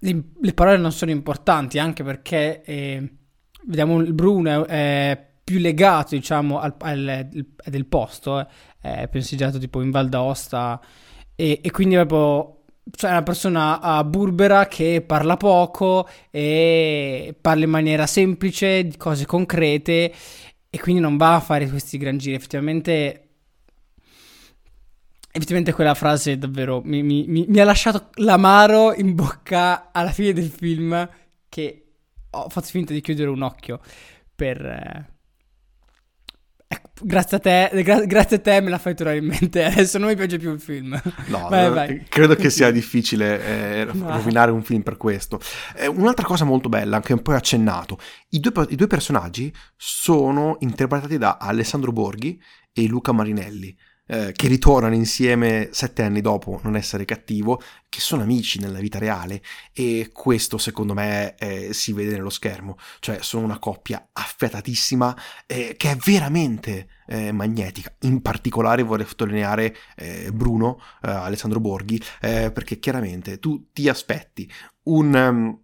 le, 0.00 0.22
le, 0.40 0.52
parole 0.54 0.76
non 0.76 0.90
sono 0.90 1.12
importanti 1.12 1.78
anche 1.78 2.02
perché 2.02 2.62
eh, 2.64 3.12
vediamo 3.66 4.00
il 4.00 4.12
Bruno 4.12 4.66
è, 4.66 5.24
più 5.44 5.60
legato, 5.60 6.16
diciamo, 6.16 6.58
al, 6.58 6.74
al, 6.80 7.08
al 7.08 7.70
del 7.70 7.86
posto, 7.86 8.40
eh, 8.40 8.46
è 8.80 9.08
penseggiato 9.08 9.58
tipo 9.58 9.80
in 9.82 9.92
Val 9.92 10.08
d'Aosta 10.08 10.80
e, 11.36 11.60
e 11.62 11.70
quindi 11.70 11.94
proprio 11.94 12.64
cioè 12.90 13.10
una 13.12 13.22
persona 13.22 14.02
burbera 14.02 14.66
che 14.66 15.04
parla 15.06 15.36
poco 15.36 16.08
e 16.32 17.36
parla 17.40 17.64
in 17.64 17.70
maniera 17.70 18.06
semplice 18.06 18.84
di 18.84 18.96
cose 18.96 19.26
concrete 19.26 20.12
e 20.68 20.80
quindi 20.80 21.00
non 21.00 21.16
va 21.16 21.36
a 21.36 21.40
fare 21.40 21.68
questi 21.68 21.98
gran 21.98 22.18
giri. 22.18 22.34
Effettivamente 22.34 23.25
Effettivamente 25.36 25.74
quella 25.74 25.92
frase 25.92 26.38
davvero 26.38 26.80
mi, 26.82 27.02
mi, 27.02 27.26
mi, 27.28 27.44
mi, 27.46 27.60
ha 27.60 27.64
lasciato 27.64 28.08
l'amaro 28.14 28.94
in 28.94 29.14
bocca 29.14 29.90
alla 29.92 30.10
fine 30.10 30.32
del 30.32 30.48
film 30.48 31.06
che 31.50 31.84
ho 32.30 32.48
fatto 32.48 32.68
finta 32.68 32.94
di 32.94 33.02
chiudere 33.02 33.28
un 33.28 33.42
occhio 33.42 33.80
per... 34.34 34.64
Eh... 34.64 35.14
Ecco, 36.66 36.88
grazie 37.02 37.36
a 37.36 37.40
te, 37.40 37.82
gra- 37.82 38.06
grazie 38.06 38.38
a 38.38 38.40
te 38.40 38.62
me 38.62 38.70
la 38.70 38.78
fai 38.78 38.94
tornare 38.94 39.18
in 39.18 39.26
mente, 39.26 39.62
adesso 39.68 39.98
non 39.98 40.08
mi 40.08 40.16
piace 40.16 40.38
più 40.38 40.54
il 40.54 40.58
film. 40.58 40.98
No, 41.26 41.48
vai, 41.50 41.70
vai. 41.70 42.04
credo 42.08 42.34
che 42.34 42.48
sia 42.48 42.70
difficile 42.70 43.82
eh, 43.82 43.84
no. 43.92 44.12
rovinare 44.12 44.50
un 44.50 44.62
film 44.62 44.80
per 44.80 44.96
questo. 44.96 45.38
Eh, 45.76 45.86
un'altra 45.86 46.24
cosa 46.24 46.46
molto 46.46 46.70
bella, 46.70 47.00
che 47.00 47.12
un 47.12 47.20
po' 47.20 47.32
accennato, 47.32 47.98
i 48.30 48.40
due, 48.40 48.66
i 48.70 48.74
due 48.74 48.86
personaggi 48.86 49.54
sono 49.76 50.56
interpretati 50.60 51.18
da 51.18 51.36
Alessandro 51.38 51.92
Borghi 51.92 52.40
e 52.72 52.86
Luca 52.86 53.12
Marinelli 53.12 53.76
eh, 54.06 54.32
che 54.32 54.48
ritornano 54.48 54.94
insieme 54.94 55.68
sette 55.72 56.02
anni 56.02 56.20
dopo 56.20 56.60
Non 56.62 56.76
essere 56.76 57.04
cattivo, 57.04 57.60
che 57.88 58.00
sono 58.00 58.22
amici 58.22 58.60
nella 58.60 58.78
vita 58.78 58.98
reale 58.98 59.42
e 59.72 60.10
questo 60.12 60.58
secondo 60.58 60.94
me 60.94 61.34
eh, 61.36 61.72
si 61.72 61.92
vede 61.92 62.12
nello 62.12 62.30
schermo, 62.30 62.76
cioè 63.00 63.18
sono 63.20 63.44
una 63.44 63.58
coppia 63.58 64.08
affiatatissima 64.12 65.16
eh, 65.46 65.74
che 65.76 65.90
è 65.90 65.96
veramente 65.96 66.88
eh, 67.06 67.32
magnetica, 67.32 67.94
in 68.02 68.22
particolare 68.22 68.82
vorrei 68.82 69.06
sottolineare 69.06 69.74
eh, 69.96 70.30
Bruno, 70.32 70.80
Alessandro 71.00 71.60
Borghi, 71.60 72.00
perché 72.20 72.78
chiaramente 72.78 73.38
tu 73.38 73.70
ti 73.72 73.88
aspetti 73.88 74.50
un... 74.84 75.14
Um, 75.14 75.60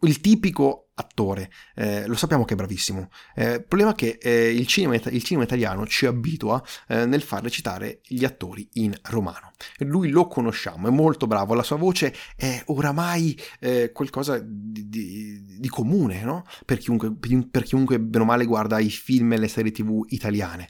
il 0.00 0.20
tipico 0.20 0.87
attore, 0.98 1.50
eh, 1.74 2.06
lo 2.06 2.16
sappiamo 2.16 2.44
che 2.44 2.54
è 2.54 2.56
bravissimo. 2.56 3.08
Eh, 3.34 3.54
il 3.54 3.64
problema 3.64 3.92
è 3.92 3.94
che 3.94 4.18
eh, 4.20 4.52
il, 4.52 4.66
cinema, 4.66 4.94
il, 4.94 5.22
cinema, 5.22 5.44
italiano 5.44 5.86
ci 5.86 6.06
abitua 6.06 6.62
eh, 6.88 7.06
nel 7.06 7.22
far 7.22 7.42
recitare 7.42 8.00
gli 8.04 8.24
attori 8.24 8.68
in 8.74 8.94
romano. 9.04 9.52
Lui 9.78 10.10
lo 10.10 10.26
conosciamo, 10.26 10.88
è 10.88 10.90
molto 10.90 11.26
bravo, 11.26 11.54
la 11.54 11.62
sua 11.62 11.76
voce 11.76 12.14
è 12.36 12.62
oramai 12.66 13.38
eh, 13.60 13.92
qualcosa 13.92 14.40
di, 14.42 14.88
di, 14.88 15.58
di 15.58 15.68
comune 15.68 16.22
no? 16.22 16.44
per, 16.64 16.78
chiunque, 16.78 17.14
per 17.50 17.62
chiunque 17.62 18.00
bene 18.00 18.24
o 18.24 18.26
male 18.26 18.44
guarda 18.44 18.78
i 18.78 18.90
film 18.90 19.32
e 19.32 19.38
le 19.38 19.48
serie 19.48 19.72
tv 19.72 20.04
italiane. 20.08 20.68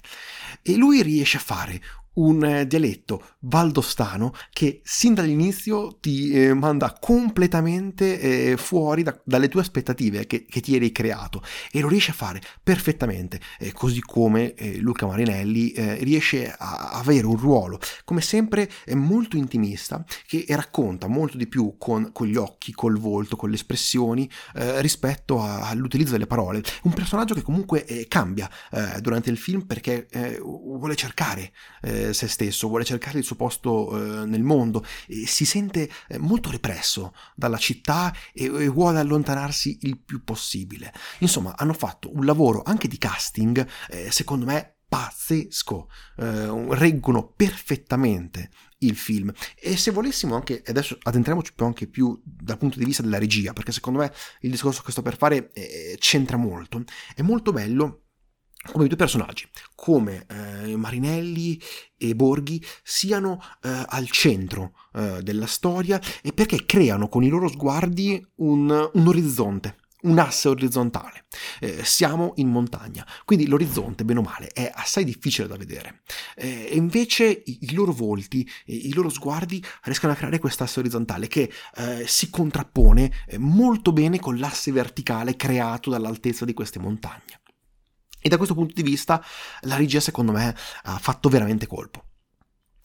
E 0.62 0.76
lui 0.76 1.02
riesce 1.02 1.38
a 1.38 1.40
fare 1.40 1.80
un 2.18 2.44
eh, 2.44 2.66
dialetto 2.66 3.22
valdostano 3.40 4.32
che 4.50 4.80
sin 4.84 5.14
dall'inizio 5.14 5.98
ti 6.00 6.30
eh, 6.30 6.54
manda 6.54 6.96
completamente 6.98 8.20
eh, 8.20 8.56
fuori 8.56 9.02
da, 9.02 9.18
dalle 9.24 9.48
tue 9.48 9.60
aspettative 9.60 10.26
che, 10.26 10.44
che, 10.44 10.60
ti 10.60 10.74
eri 10.74 10.92
creato 10.92 11.42
e 11.70 11.80
lo 11.80 11.88
riesce 11.88 12.10
a 12.10 12.14
fare 12.14 12.40
perfettamente, 12.62 13.40
eh, 13.58 13.72
così 13.72 14.00
come 14.00 14.54
eh, 14.54 14.78
Luca 14.78 15.06
Marinelli 15.06 15.70
eh, 15.72 15.94
riesce 16.02 16.52
a 16.56 16.90
avere 16.92 17.26
un 17.26 17.36
ruolo, 17.36 17.78
come 18.04 18.20
sempre 18.20 18.68
molto 18.94 19.36
intimista, 19.36 20.04
che 20.26 20.44
racconta 20.48 21.06
molto 21.06 21.36
di 21.36 21.46
più 21.46 21.76
con, 21.78 22.10
con 22.12 22.26
gli 22.26 22.36
occhi, 22.36 22.72
col 22.72 22.98
volto, 22.98 23.36
con 23.36 23.48
le 23.48 23.54
espressioni 23.54 24.28
rispetto 24.78 25.40
a, 25.40 25.68
all'utilizzo 25.68 26.12
delle 26.12 26.26
parole. 26.26 26.62
Un 26.82 26.92
personaggio 26.92 27.34
che 27.34 27.42
comunque 27.42 27.84
cambia 28.08 28.50
durante 29.00 29.30
il 29.30 29.36
film 29.36 29.62
perché 29.62 30.08
vuole 30.40 30.96
cercare 30.96 31.52
se 32.12 32.28
stesso, 32.28 32.68
vuole 32.68 32.84
cercare 32.84 33.18
il 33.18 33.24
suo 33.24 33.36
posto 33.36 34.22
eh, 34.22 34.26
nel 34.26 34.42
mondo, 34.42 34.84
e 35.06 35.26
si 35.26 35.44
sente 35.44 35.88
eh, 36.08 36.18
molto 36.18 36.50
represso 36.50 37.14
dalla 37.34 37.58
città 37.58 38.14
e, 38.32 38.44
e, 38.44 38.68
vuole 38.68 38.98
allontanarsi 38.98 39.78
il 39.82 39.98
più 39.98 40.22
possibile. 40.24 40.92
Insomma, 41.20 41.54
hanno 41.56 41.72
fatto 41.72 42.14
un 42.14 42.24
lavoro 42.24 42.62
anche 42.64 42.88
di 42.88 42.98
casting, 42.98 43.66
eh, 43.88 44.10
secondo 44.10 44.44
me, 44.44 44.78
pazzesco, 44.88 45.88
eh, 46.16 46.66
reggono 46.70 47.32
perfettamente 47.36 48.50
il 48.78 48.96
film 48.96 49.32
e 49.56 49.76
se 49.76 49.90
volessimo 49.90 50.34
anche 50.34 50.62
adesso 50.66 50.96
addentriamoci 51.02 51.52
più 51.52 51.64
anche 51.64 51.88
più 51.88 52.20
dal 52.24 52.58
punto 52.58 52.78
di 52.78 52.84
vista 52.84 53.02
della 53.02 53.18
regia 53.18 53.52
perché 53.52 53.72
secondo 53.72 53.98
me 53.98 54.12
il 54.42 54.52
discorso 54.52 54.82
che 54.82 54.92
sto 54.92 55.02
per 55.02 55.16
fare 55.16 55.50
eh, 55.52 55.96
c'entra 55.98 56.36
molto 56.36 56.84
è 57.16 57.22
molto 57.22 57.52
bello 57.52 58.04
come 58.72 58.84
i 58.84 58.88
due 58.88 58.96
personaggi, 58.96 59.48
come 59.74 60.26
eh, 60.28 60.76
Marinelli 60.76 61.60
e 61.96 62.14
Borghi, 62.14 62.64
siano 62.82 63.40
eh, 63.62 63.84
al 63.86 64.08
centro 64.10 64.74
eh, 64.94 65.22
della 65.22 65.46
storia 65.46 66.00
e 66.22 66.32
perché 66.32 66.64
creano 66.66 67.08
con 67.08 67.22
i 67.22 67.28
loro 67.28 67.48
sguardi 67.48 68.24
un, 68.36 68.90
un 68.92 69.06
orizzonte, 69.06 69.76
un 70.02 70.18
asse 70.18 70.48
orizzontale. 70.48 71.24
Eh, 71.60 71.84
siamo 71.84 72.32
in 72.36 72.48
montagna, 72.48 73.06
quindi 73.24 73.46
l'orizzonte, 73.46 74.04
bene 74.04 74.20
o 74.20 74.22
male, 74.22 74.48
è 74.48 74.70
assai 74.72 75.04
difficile 75.04 75.48
da 75.48 75.56
vedere. 75.56 76.02
Eh, 76.36 76.68
e 76.70 76.76
invece 76.76 77.42
i, 77.44 77.58
i, 77.62 77.74
loro 77.74 77.92
volti, 77.92 78.48
i 78.66 78.92
loro 78.92 79.08
sguardi 79.08 79.64
riescono 79.82 80.12
a 80.12 80.16
creare 80.16 80.38
quest'asse 80.38 80.78
orizzontale 80.80 81.26
che 81.26 81.50
eh, 81.76 82.04
si 82.06 82.30
contrappone 82.30 83.12
molto 83.38 83.92
bene 83.92 84.18
con 84.18 84.38
l'asse 84.38 84.70
verticale 84.72 85.36
creato 85.36 85.90
dall'altezza 85.90 86.44
di 86.44 86.54
queste 86.54 86.78
montagne. 86.78 87.40
E 88.28 88.30
da 88.30 88.36
questo 88.36 88.54
punto 88.54 88.74
di 88.74 88.82
vista 88.82 89.24
la 89.62 89.76
regia 89.76 90.00
secondo 90.00 90.32
me 90.32 90.54
ha 90.82 90.98
fatto 90.98 91.30
veramente 91.30 91.66
colpo. 91.66 92.04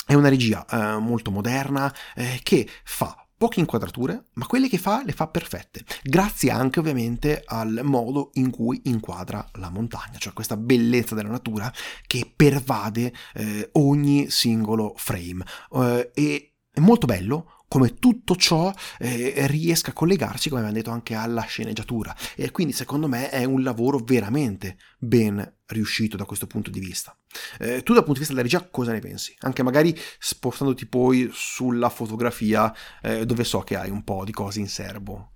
È 0.06 0.14
una 0.14 0.30
regia 0.30 0.66
eh, 0.66 1.00
molto 1.00 1.32
moderna 1.32 1.94
eh, 2.16 2.40
che 2.42 2.66
fa 2.86 3.28
poche 3.36 3.60
inquadrature, 3.60 4.28
ma 4.36 4.46
quelle 4.46 4.70
che 4.70 4.78
fa 4.78 5.04
le 5.04 5.12
fa 5.12 5.28
perfette, 5.28 5.84
grazie 6.02 6.50
anche 6.50 6.80
ovviamente 6.80 7.44
al 7.46 7.82
modo 7.84 8.30
in 8.36 8.52
cui 8.52 8.80
inquadra 8.86 9.46
la 9.56 9.70
montagna, 9.70 10.18
cioè 10.18 10.32
questa 10.32 10.56
bellezza 10.56 11.14
della 11.14 11.28
natura 11.28 11.70
che 12.08 12.32
pervade 12.34 13.14
eh, 13.34 13.68
ogni 13.74 14.30
singolo 14.30 14.94
frame. 14.96 15.44
Eh, 15.74 16.12
e 16.14 16.54
è 16.72 16.80
molto 16.80 17.06
bello 17.06 17.63
come 17.74 17.96
tutto 17.96 18.36
ciò 18.36 18.72
eh, 19.00 19.48
riesca 19.48 19.90
a 19.90 19.94
collegarsi, 19.94 20.50
come 20.50 20.62
abbiamo 20.62 20.78
detto, 20.78 20.92
anche 20.92 21.16
alla 21.16 21.42
sceneggiatura. 21.42 22.16
E 22.36 22.52
quindi 22.52 22.72
secondo 22.72 23.08
me 23.08 23.32
è 23.32 23.46
un 23.46 23.64
lavoro 23.64 23.98
veramente 23.98 24.78
ben 25.00 25.56
riuscito 25.66 26.16
da 26.16 26.24
questo 26.24 26.46
punto 26.46 26.70
di 26.70 26.80
vista. 26.80 27.18
Eh, 27.58 27.82
tu 27.82 27.94
dal 27.94 28.04
punto 28.04 28.20
di 28.20 28.20
vista 28.20 28.34
della 28.36 28.44
regia 28.44 28.70
cosa 28.70 28.92
ne 28.92 29.00
pensi? 29.00 29.36
Anche 29.40 29.64
magari 29.64 29.98
spostandoti 30.20 30.86
poi 30.86 31.32
sulla 31.34 31.90
fotografia 31.90 32.72
eh, 33.02 33.26
dove 33.26 33.44
so 33.44 33.62
che 33.62 33.76
hai 33.76 33.90
un 33.90 34.04
po' 34.04 34.24
di 34.24 34.32
cose 34.32 34.60
in 34.60 34.68
serbo 34.68 35.32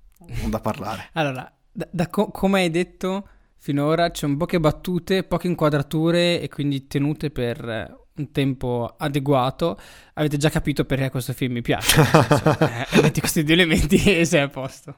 da 0.48 0.60
parlare. 0.60 1.10
allora, 1.18 1.52
da, 1.72 1.90
da 1.92 2.08
co- 2.08 2.30
come 2.30 2.60
hai 2.62 2.70
detto 2.70 3.30
finora 3.58 4.12
c'è 4.12 4.28
un 4.28 4.38
poche 4.38 4.60
battute, 4.60 5.24
poche 5.24 5.48
inquadrature 5.48 6.40
e 6.40 6.50
quindi 6.50 6.86
tenute 6.86 7.32
per 7.32 8.06
un 8.18 8.32
tempo 8.32 8.96
adeguato, 8.98 9.80
avete 10.14 10.38
già 10.38 10.50
capito 10.50 10.86
perché 10.86 11.10
questo 11.10 11.34
film 11.34 11.54
mi 11.54 11.62
piace. 11.62 12.02
eh, 12.92 13.02
metti 13.02 13.20
questi 13.20 13.44
due 13.44 13.54
elementi 13.54 14.02
e 14.04 14.26
sei 14.26 14.42
a 14.42 14.50
posto. 14.50 14.96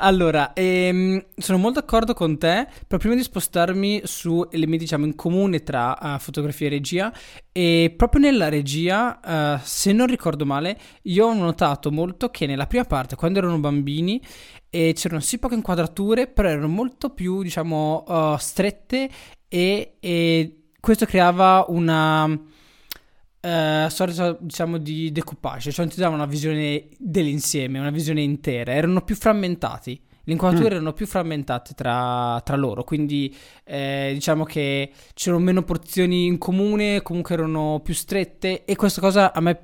Allora, 0.00 0.52
ehm, 0.52 1.24
sono 1.36 1.58
molto 1.58 1.80
d'accordo 1.80 2.14
con 2.14 2.38
te, 2.38 2.68
però 2.86 3.00
prima 3.00 3.16
di 3.16 3.22
spostarmi 3.22 4.02
su 4.04 4.46
elementi 4.50 4.84
diciamo 4.84 5.06
in 5.06 5.16
comune 5.16 5.62
tra 5.64 5.98
uh, 6.00 6.18
fotografia 6.18 6.66
e 6.66 6.70
regia, 6.70 7.12
e 7.50 7.92
proprio 7.96 8.20
nella 8.20 8.48
regia, 8.48 9.18
uh, 9.24 9.60
se 9.64 9.92
non 9.92 10.06
ricordo 10.06 10.46
male, 10.46 10.78
io 11.02 11.26
ho 11.26 11.34
notato 11.34 11.90
molto 11.90 12.30
che 12.30 12.46
nella 12.46 12.66
prima 12.66 12.84
parte, 12.84 13.16
quando 13.16 13.38
erano 13.40 13.58
bambini, 13.58 14.22
e 14.70 14.92
c'erano 14.94 15.20
sì 15.20 15.38
poche 15.38 15.54
inquadrature, 15.54 16.28
però 16.28 16.48
erano 16.48 16.68
molto 16.68 17.10
più, 17.10 17.42
diciamo, 17.42 18.04
uh, 18.06 18.36
strette 18.36 19.10
e, 19.48 19.96
e 19.98 20.57
questo 20.80 21.06
creava 21.06 21.64
una 21.68 22.24
uh, 22.24 23.88
sorta 23.88 24.36
diciamo 24.38 24.78
di 24.78 25.10
decoupage, 25.12 25.70
cioè 25.70 25.84
non 25.84 25.94
ti 25.94 26.00
dava 26.00 26.14
una 26.14 26.26
visione 26.26 26.88
dell'insieme, 26.98 27.78
una 27.78 27.90
visione 27.90 28.22
intera, 28.22 28.72
erano 28.72 29.02
più 29.02 29.16
frammentati. 29.16 30.00
Le 30.28 30.34
inquadrature 30.34 30.74
mm. 30.74 30.76
erano 30.76 30.92
più 30.92 31.06
frammentate 31.06 31.72
tra, 31.72 32.38
tra 32.44 32.54
loro, 32.54 32.84
quindi 32.84 33.34
eh, 33.64 34.10
diciamo 34.12 34.44
che 34.44 34.92
c'erano 35.14 35.42
meno 35.42 35.62
porzioni 35.62 36.26
in 36.26 36.36
comune, 36.36 37.00
comunque 37.00 37.34
erano 37.34 37.80
più 37.82 37.94
strette 37.94 38.66
e 38.66 38.76
questa 38.76 39.00
cosa 39.00 39.32
a 39.32 39.40
me 39.40 39.58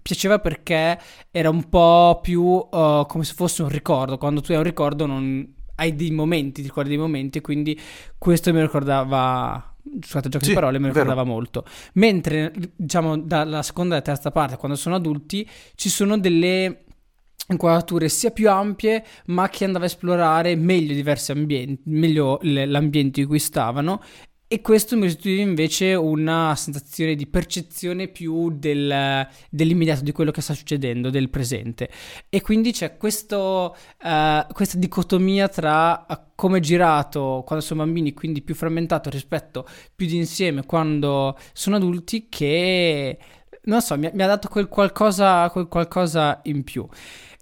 piaceva 0.00 0.38
perché 0.38 0.98
era 1.30 1.50
un 1.50 1.68
po' 1.68 2.20
più 2.22 2.40
uh, 2.42 3.04
come 3.06 3.24
se 3.24 3.34
fosse 3.34 3.62
un 3.62 3.68
ricordo. 3.68 4.16
Quando 4.16 4.40
tu 4.40 4.52
hai 4.52 4.56
un 4.56 4.64
ricordo 4.64 5.04
non 5.04 5.54
hai 5.74 5.94
dei 5.94 6.10
momenti, 6.10 6.62
ti 6.62 6.68
ricordi 6.68 6.88
dei 6.88 6.98
momenti, 6.98 7.42
quindi 7.42 7.78
questo 8.16 8.50
mi 8.50 8.62
ricordava 8.62 9.67
scusate 10.00 10.28
gioco 10.28 10.44
sì, 10.44 10.50
di 10.50 10.56
parole, 10.56 10.78
mi 10.78 10.86
ricordava 10.88 11.22
vero. 11.22 11.34
molto. 11.34 11.64
Mentre, 11.94 12.52
diciamo, 12.74 13.18
dalla 13.18 13.62
seconda 13.62 13.96
e 13.96 14.02
terza 14.02 14.30
parte, 14.30 14.56
quando 14.56 14.76
sono 14.76 14.94
adulti, 14.94 15.48
ci 15.74 15.88
sono 15.88 16.18
delle 16.18 16.84
inquadrature 17.48 18.08
sia 18.08 18.30
più 18.30 18.50
ampie, 18.50 19.04
ma 19.26 19.48
che 19.48 19.64
andava 19.64 19.84
a 19.84 19.88
esplorare 19.88 20.54
meglio 20.54 20.94
diversi 20.94 21.32
ambienti, 21.32 21.82
meglio 21.86 22.38
l'ambiente 22.42 23.20
in 23.20 23.26
cui 23.26 23.38
stavano 23.38 24.02
e 24.50 24.62
questo 24.62 24.96
mi 24.96 25.02
restituiva 25.02 25.42
invece 25.42 25.92
una 25.92 26.54
sensazione 26.56 27.14
di 27.14 27.26
percezione 27.26 28.08
più 28.08 28.50
del, 28.50 29.28
dell'immediato, 29.50 30.02
di 30.02 30.12
quello 30.12 30.30
che 30.30 30.40
sta 30.40 30.54
succedendo, 30.54 31.10
del 31.10 31.28
presente. 31.28 31.90
E 32.30 32.40
quindi 32.40 32.72
c'è 32.72 32.96
questo, 32.96 33.76
uh, 34.02 34.52
questa 34.54 34.78
dicotomia 34.78 35.48
tra 35.48 36.06
uh, 36.08 36.14
come 36.34 36.58
è 36.58 36.60
girato 36.62 37.42
quando 37.44 37.62
sono 37.62 37.84
bambini, 37.84 38.14
quindi 38.14 38.40
più 38.40 38.54
frammentato 38.54 39.10
rispetto 39.10 39.68
più 39.94 40.06
di 40.06 40.16
insieme 40.16 40.64
quando 40.64 41.36
sono 41.52 41.76
adulti, 41.76 42.28
che 42.30 43.18
non 43.64 43.82
so, 43.82 43.98
mi, 43.98 44.08
mi 44.14 44.22
ha 44.22 44.26
dato 44.26 44.48
quel 44.48 44.68
qualcosa, 44.68 45.50
quel 45.50 45.68
qualcosa 45.68 46.40
in 46.44 46.64
più. 46.64 46.88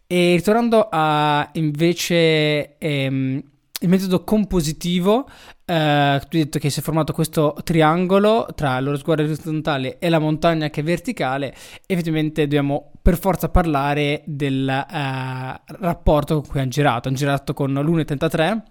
E 0.08 0.34
ritornando 0.34 0.88
a 0.90 1.50
invece 1.52 2.78
ehm, 2.78 3.42
il 3.80 3.88
metodo 3.88 4.24
compositivo, 4.24 5.28
eh, 5.68 6.20
tu 6.28 6.36
hai 6.36 6.44
detto 6.44 6.60
che 6.60 6.70
si 6.70 6.78
è 6.78 6.82
formato 6.82 7.12
questo 7.12 7.56
triangolo 7.64 8.46
tra 8.54 8.78
lo 8.78 8.96
sguardo 8.96 9.24
orizzontale 9.24 9.98
e 9.98 10.08
la 10.08 10.20
montagna 10.20 10.70
che 10.70 10.80
è 10.80 10.84
verticale, 10.84 11.52
effettivamente 11.86 12.42
dobbiamo 12.42 12.92
per 13.02 13.18
forza 13.18 13.48
parlare 13.48 14.22
del 14.26 14.68
eh, 14.68 15.60
rapporto 15.64 16.40
con 16.40 16.48
cui 16.48 16.60
hanno 16.60 16.70
girato. 16.70 17.08
Hanno 17.08 17.16
girato 17.16 17.52
con 17.52 17.72
l'1.33 17.72 18.62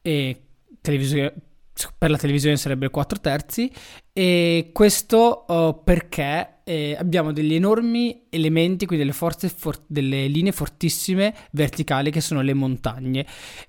e 0.00 0.42
televisione, 0.80 1.34
per 1.98 2.10
la 2.10 2.16
televisione 2.16 2.56
sarebbe 2.56 2.88
4 2.88 3.20
terzi. 3.20 3.70
E 4.12 4.70
questo 4.72 5.44
uh, 5.46 5.82
perché 5.84 6.60
eh, 6.64 6.96
abbiamo 6.98 7.32
degli 7.32 7.54
enormi 7.54 8.26
elementi, 8.30 8.86
quindi 8.86 9.04
delle 9.04 9.16
forze, 9.16 9.50
for- 9.50 9.84
delle 9.86 10.26
linee 10.28 10.52
fortissime 10.52 11.34
verticali 11.52 12.10
che 12.10 12.22
sono 12.22 12.40
le 12.40 12.54
montagne. 12.54 13.26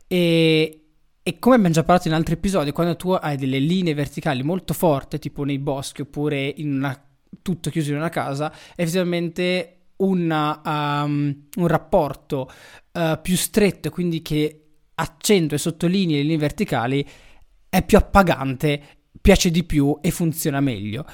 E, 0.08 0.89
e 1.30 1.38
come 1.38 1.58
abbiamo 1.58 1.76
già 1.76 1.84
parlato 1.84 2.08
in 2.08 2.16
altri 2.16 2.34
episodi, 2.34 2.72
quando 2.72 2.96
tu 2.96 3.12
hai 3.12 3.38
delle 3.38 3.60
linee 3.60 3.94
verticali 3.94 4.42
molto 4.42 4.74
forti, 4.74 5.20
tipo 5.20 5.44
nei 5.44 5.60
boschi 5.60 6.02
oppure 6.02 6.52
in 6.58 6.74
una, 6.74 7.00
tutto 7.44 7.70
chiuso 7.70 7.92
in 7.92 7.98
una 7.98 8.10
casa, 8.10 8.52
effettivamente 8.76 9.92
una, 9.98 10.60
um, 10.66 11.46
un 11.56 11.68
rapporto 11.68 12.50
uh, 12.94 13.22
più 13.22 13.36
stretto, 13.36 13.92
quindi 13.92 14.24
che 14.24 14.70
accentua 14.96 15.56
e 15.56 15.60
sottolinea 15.60 16.16
le 16.16 16.24
linee 16.24 16.38
verticali, 16.38 17.08
è 17.70 17.86
più 17.86 18.00
appagante, 18.00 18.82
piace 19.22 19.52
di 19.52 19.64
più 19.64 20.00
e 20.02 20.10
funziona 20.10 20.60
meglio. 20.60 21.06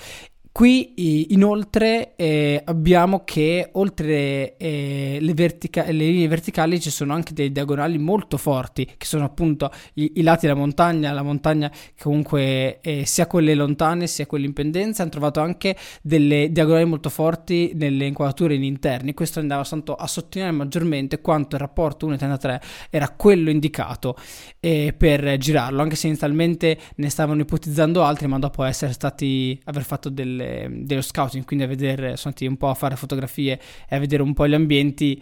Qui 0.56 1.34
inoltre 1.34 2.15
eh, 2.15 2.62
abbiamo 2.63 3.26
che 3.26 3.72
oltre 3.74 4.56
eh, 4.56 5.18
le, 5.20 5.34
vertica- 5.34 5.84
le, 5.84 5.91
linee 5.91 6.30
verticali 6.30 6.80
ci 6.80 6.91
sono 6.91 7.13
anche 7.13 7.34
dei 7.34 7.52
diagonali 7.52 7.98
molto 7.98 8.38
forti, 8.38 8.86
che 8.86 9.06
sono 9.06 9.26
appunto 9.26 9.70
i, 9.96 10.13
i 10.15 10.22
lati 10.22 10.48
della 10.48 10.58
montagna, 10.58 11.12
la 11.12 11.24
montagna 11.24 11.70
comunque 12.00 12.80
eh, 12.80 13.06
sia 13.06 13.28
quelle 13.28 13.54
lontane 13.54 14.08
sia 14.08 14.26
quelle 14.28 14.46
in 14.46 14.54
pendenza, 14.54 15.02
hanno 15.02 15.12
trovato 15.12 15.41
anche 15.41 15.76
delle 16.02 16.50
diagonali 16.50 16.86
molto 16.86 17.10
forti 17.10 17.74
nelle 17.76 18.06
inquadrature 18.06 18.56
in 18.56 18.63
interni. 18.63 19.13
Questo 19.13 19.41
andava 19.41 19.65
tanto 19.65 19.94
a 19.94 20.08
sottolineare 20.08 20.56
maggiormente 20.56 21.20
quanto 21.20 21.58
il 21.58 21.62
rapporto 21.63 22.10
1.33 22.10 22.62
era 22.89 23.10
quello 23.10 23.50
indicato 23.50 24.15
eh, 24.62 24.94
per 24.98 25.36
girarlo, 25.36 25.82
anche 25.82 25.98
se 25.98 26.08
inizialmente 26.08 26.80
ne 26.96 27.10
stavano 27.10 27.41
ipotizzando 27.41 28.04
altri, 28.04 28.28
ma 28.28 28.39
dopo 28.39 28.63
essere 28.63 28.94
stati 28.94 29.60
aver 29.65 29.84
fatto 29.84 30.08
delle 30.08 30.44
delle, 30.45 30.67
dello 30.84 31.01
scouting, 31.01 31.45
quindi 31.45 31.65
a 31.65 31.67
vedere, 31.67 32.17
sono 32.17 32.34
andati 32.36 32.45
un 32.45 32.58
po' 32.58 32.69
a 32.69 32.73
fare 32.73 32.95
fotografie 32.95 33.60
e 33.89 33.95
a 33.95 33.99
vedere 33.99 34.21
un 34.21 34.34
po' 34.34 34.47
gli 34.47 34.53
ambienti, 34.53 35.21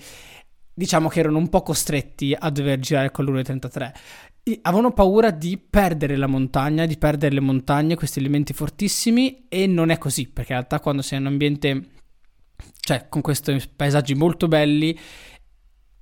diciamo 0.73 1.07
che 1.07 1.19
erano 1.19 1.38
un 1.38 1.49
po' 1.49 1.62
costretti 1.62 2.36
a 2.38 2.49
dover 2.49 2.79
girare 2.79 3.12
con 3.12 3.25
l'1.33. 3.25 3.91
avevano 4.63 4.91
paura 4.91 5.31
di 5.31 5.57
perdere 5.57 6.15
la 6.15 6.27
montagna, 6.27 6.86
di 6.86 6.97
perdere 6.97 7.33
le 7.33 7.41
montagne, 7.41 7.95
questi 7.95 8.19
elementi 8.19 8.53
fortissimi, 8.53 9.45
e 9.47 9.67
non 9.67 9.89
è 9.89 9.97
così, 9.97 10.27
perché 10.27 10.51
in 10.53 10.57
realtà 10.59 10.79
quando 10.79 11.01
sei 11.01 11.19
in 11.19 11.25
un 11.25 11.31
ambiente, 11.31 11.83
cioè 12.79 13.07
con 13.07 13.21
questi 13.21 13.62
paesaggi 13.75 14.13
molto 14.15 14.47
belli, 14.47 14.97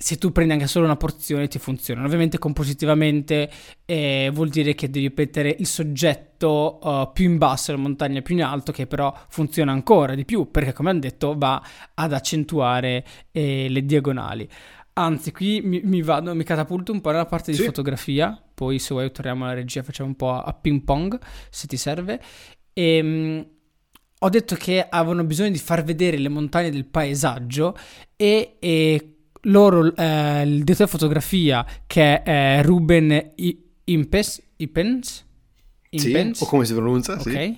se 0.01 0.17
tu 0.17 0.31
prendi 0.31 0.53
anche 0.53 0.65
solo 0.65 0.85
una 0.85 0.97
porzione 0.97 1.47
ti 1.47 1.59
funziona. 1.59 2.03
Ovviamente 2.03 2.39
compositivamente 2.39 3.49
eh, 3.85 4.31
vuol 4.33 4.49
dire 4.49 4.73
che 4.73 4.89
devi 4.89 5.13
mettere 5.15 5.55
il 5.59 5.67
soggetto 5.67 6.79
uh, 6.81 7.11
più 7.13 7.25
in 7.25 7.37
basso 7.37 7.71
la 7.71 7.77
montagna 7.77 8.21
più 8.21 8.33
in 8.33 8.43
alto, 8.43 8.71
che 8.71 8.87
però 8.87 9.15
funziona 9.29 9.71
ancora 9.71 10.15
di 10.15 10.25
più, 10.25 10.49
perché 10.49 10.73
come 10.73 10.89
hanno 10.89 10.99
detto 10.99 11.35
va 11.37 11.61
ad 11.93 12.13
accentuare 12.13 13.05
eh, 13.31 13.67
le 13.69 13.85
diagonali. 13.85 14.49
Anzi, 14.93 15.31
qui 15.31 15.61
mi, 15.61 15.81
mi, 15.83 16.01
vado, 16.01 16.33
mi 16.33 16.43
catapulto 16.43 16.91
un 16.91 16.99
po' 16.99 17.11
nella 17.11 17.27
parte 17.27 17.51
di 17.51 17.57
sì. 17.57 17.63
fotografia, 17.63 18.41
poi 18.53 18.79
se 18.79 18.93
vuoi 18.93 19.11
torniamo 19.11 19.45
alla 19.45 19.53
regia, 19.53 19.83
facciamo 19.83 20.09
un 20.09 20.15
po' 20.15 20.33
a 20.33 20.51
ping 20.53 20.81
pong, 20.83 21.17
se 21.49 21.67
ti 21.67 21.77
serve. 21.77 22.19
E, 22.73 22.97
ehm, 22.97 23.45
ho 24.23 24.29
detto 24.29 24.55
che 24.55 24.85
avevano 24.87 25.23
bisogno 25.23 25.49
di 25.49 25.57
far 25.57 25.83
vedere 25.83 26.17
le 26.17 26.29
montagne 26.29 26.69
del 26.69 26.85
paesaggio 26.85 27.75
e, 28.15 28.57
e 28.59 29.10
loro, 29.41 29.95
eh, 29.95 30.43
il 30.43 30.63
direttore 30.63 30.85
di 30.85 30.91
fotografia 30.91 31.65
che 31.87 32.21
è 32.23 32.61
Ruben 32.63 33.33
I- 33.35 33.63
Impes, 33.85 34.41
Ipens, 34.57 35.25
Impens, 35.89 36.37
sì, 36.37 36.43
o 36.43 36.47
come 36.47 36.65
si 36.65 36.73
pronuncia, 36.73 37.13
ok, 37.13 37.21
sì. 37.21 37.57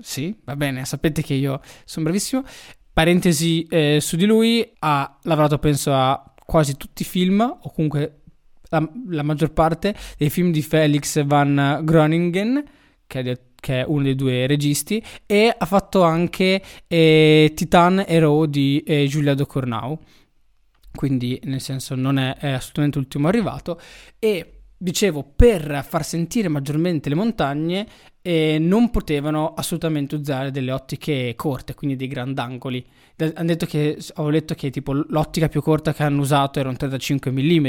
sì, 0.00 0.36
va 0.44 0.56
bene, 0.56 0.84
sapete 0.84 1.22
che 1.22 1.34
io 1.34 1.60
sono 1.84 2.04
bravissimo. 2.04 2.44
Parentesi 2.92 3.62
eh, 3.70 3.98
su 4.00 4.16
di 4.16 4.26
lui, 4.26 4.70
ha 4.80 5.18
lavorato 5.22 5.58
penso 5.58 5.94
a 5.94 6.34
quasi 6.44 6.76
tutti 6.76 7.02
i 7.02 7.06
film, 7.06 7.40
o 7.40 7.72
comunque 7.72 8.20
la, 8.68 8.86
la 9.08 9.22
maggior 9.22 9.52
parte 9.52 9.94
dei 10.18 10.28
film 10.28 10.52
di 10.52 10.60
Felix 10.60 11.24
Van 11.24 11.80
Groningen, 11.84 12.62
che 13.06 13.20
è, 13.20 13.40
che 13.58 13.80
è 13.80 13.84
uno 13.86 14.02
dei 14.02 14.14
due 14.14 14.46
registi, 14.46 15.02
e 15.24 15.54
ha 15.56 15.64
fatto 15.64 16.02
anche 16.02 16.60
eh, 16.86 17.52
Titan 17.54 18.04
Hero 18.06 18.44
di 18.44 18.82
eh, 18.84 19.06
Giulia 19.06 19.34
Docornau 19.34 19.98
quindi 20.94 21.40
nel 21.44 21.60
senso 21.60 21.94
non 21.94 22.18
è, 22.18 22.36
è 22.36 22.50
assolutamente 22.50 22.98
l'ultimo 22.98 23.28
arrivato 23.28 23.80
e 24.18 24.62
dicevo 24.82 25.22
per 25.22 25.84
far 25.88 26.04
sentire 26.04 26.48
maggiormente 26.48 27.08
le 27.08 27.14
montagne 27.14 27.86
eh, 28.20 28.58
non 28.60 28.90
potevano 28.90 29.54
assolutamente 29.54 30.16
usare 30.16 30.50
delle 30.50 30.72
ottiche 30.72 31.34
corte, 31.36 31.74
quindi 31.74 31.96
dei 31.96 32.08
grandangoli. 32.08 32.84
Hanno 33.16 33.46
detto 33.46 33.66
che, 33.66 33.98
ho 34.16 34.28
letto 34.28 34.54
che 34.54 34.70
tipo 34.70 34.92
l'ottica 34.92 35.48
più 35.48 35.62
corta 35.62 35.92
che 35.92 36.02
hanno 36.02 36.20
usato 36.20 36.58
era 36.58 36.68
un 36.68 36.76
35 36.76 37.30
mm 37.30 37.66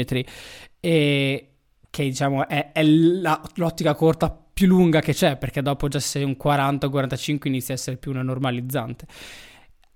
e 0.80 1.48
che 1.90 2.02
diciamo 2.02 2.48
è, 2.48 2.72
è 2.72 2.82
la, 2.82 3.40
l'ottica 3.54 3.94
corta 3.94 4.30
più 4.30 4.66
lunga 4.66 5.00
che 5.00 5.12
c'è, 5.12 5.36
perché 5.36 5.62
dopo 5.62 5.86
già 5.88 6.00
se 6.00 6.22
un 6.22 6.36
40-45 6.42 7.46
inizia 7.46 7.74
a 7.74 7.76
essere 7.76 7.96
più 7.96 8.10
una 8.10 8.22
normalizzante. 8.22 9.06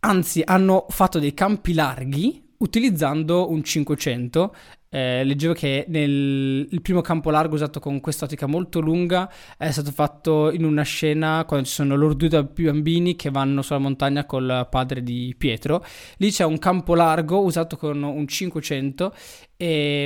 Anzi, 0.00 0.42
hanno 0.44 0.86
fatto 0.88 1.18
dei 1.18 1.34
campi 1.34 1.74
larghi 1.74 2.47
utilizzando 2.58 3.50
un 3.50 3.62
500 3.62 4.54
eh, 4.90 5.22
leggevo 5.22 5.52
che 5.52 5.84
nel, 5.88 6.66
il 6.70 6.80
primo 6.80 7.02
campo 7.02 7.30
largo 7.30 7.54
usato 7.54 7.78
con 7.78 8.00
quest'ottica 8.00 8.46
molto 8.46 8.80
lunga 8.80 9.30
è 9.58 9.70
stato 9.70 9.90
fatto 9.90 10.50
in 10.50 10.64
una 10.64 10.82
scena 10.82 11.44
quando 11.46 11.66
ci 11.66 11.72
sono 11.72 11.94
loro 11.94 12.14
due 12.14 12.28
bambini 12.44 13.14
che 13.14 13.30
vanno 13.30 13.60
sulla 13.60 13.78
montagna 13.80 14.24
col 14.24 14.66
padre 14.70 15.02
di 15.02 15.34
Pietro. 15.36 15.84
Lì 16.16 16.30
c'è 16.30 16.44
un 16.44 16.58
campo 16.58 16.94
largo 16.94 17.42
usato 17.42 17.76
con 17.76 18.02
un 18.02 18.26
500 18.26 19.14
e, 19.56 20.04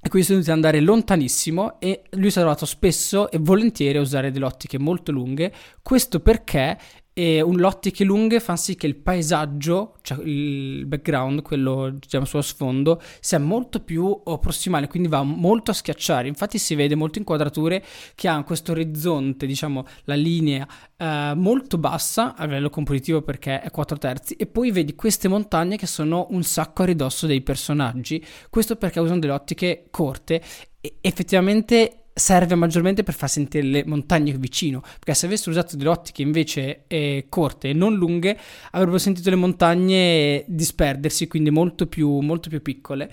e 0.00 0.08
quindi 0.08 0.26
sono 0.26 0.38
dovuti 0.38 0.50
andare 0.50 0.80
lontanissimo 0.80 1.78
e 1.78 2.04
lui 2.12 2.30
si 2.30 2.38
è 2.38 2.40
trovato 2.40 2.64
spesso 2.64 3.30
e 3.30 3.36
volentieri 3.38 3.98
a 3.98 4.00
usare 4.00 4.30
delle 4.30 4.46
ottiche 4.46 4.78
molto 4.78 5.12
lunghe. 5.12 5.52
Questo 5.82 6.20
perché 6.20 6.78
e 7.16 7.40
un 7.40 7.56
lottiche 7.58 8.02
lunghe 8.02 8.40
fa 8.40 8.56
sì 8.56 8.74
che 8.74 8.88
il 8.88 8.96
paesaggio, 8.96 9.94
cioè 10.02 10.18
il 10.24 10.84
background, 10.84 11.42
quello 11.42 11.90
diciamo 11.90 12.24
sullo 12.24 12.42
sfondo, 12.42 13.00
sia 13.20 13.38
molto 13.38 13.78
più 13.80 14.20
prossimale, 14.40 14.88
quindi 14.88 15.08
va 15.08 15.22
molto 15.22 15.70
a 15.70 15.74
schiacciare. 15.74 16.26
Infatti 16.26 16.58
si 16.58 16.74
vede 16.74 16.96
molte 16.96 17.20
inquadrature 17.20 17.84
che 18.16 18.26
hanno 18.26 18.42
questo 18.42 18.72
orizzonte, 18.72 19.46
diciamo 19.46 19.86
la 20.04 20.16
linea 20.16 20.66
eh, 20.96 21.32
molto 21.36 21.78
bassa 21.78 22.34
a 22.34 22.46
livello 22.46 22.68
compositivo 22.68 23.22
perché 23.22 23.60
è 23.60 23.70
4 23.70 23.96
terzi 23.96 24.34
e 24.34 24.46
poi 24.46 24.72
vedi 24.72 24.96
queste 24.96 25.28
montagne 25.28 25.76
che 25.76 25.86
sono 25.86 26.26
un 26.30 26.42
sacco 26.42 26.82
a 26.82 26.86
ridosso 26.86 27.28
dei 27.28 27.42
personaggi. 27.42 28.24
Questo 28.50 28.74
perché 28.74 28.98
usano 28.98 29.20
delle 29.20 29.34
ottiche 29.34 29.86
corte 29.88 30.42
e 30.80 30.96
effettivamente 31.00 32.03
serve 32.14 32.54
maggiormente 32.54 33.02
per 33.02 33.14
far 33.14 33.28
sentire 33.28 33.66
le 33.66 33.84
montagne 33.84 34.32
vicino, 34.38 34.80
perché 34.80 35.14
se 35.14 35.26
avessero 35.26 35.50
usato 35.50 35.76
delle 35.76 35.88
ottiche 35.88 36.22
invece 36.22 36.84
eh, 36.86 37.26
corte 37.28 37.70
e 37.70 37.72
non 37.72 37.94
lunghe, 37.94 38.38
avrebbero 38.70 38.98
sentito 38.98 39.30
le 39.30 39.36
montagne 39.36 40.44
disperdersi, 40.46 41.26
quindi 41.26 41.50
molto 41.50 41.86
più, 41.86 42.20
molto 42.20 42.48
più 42.48 42.62
piccole. 42.62 43.10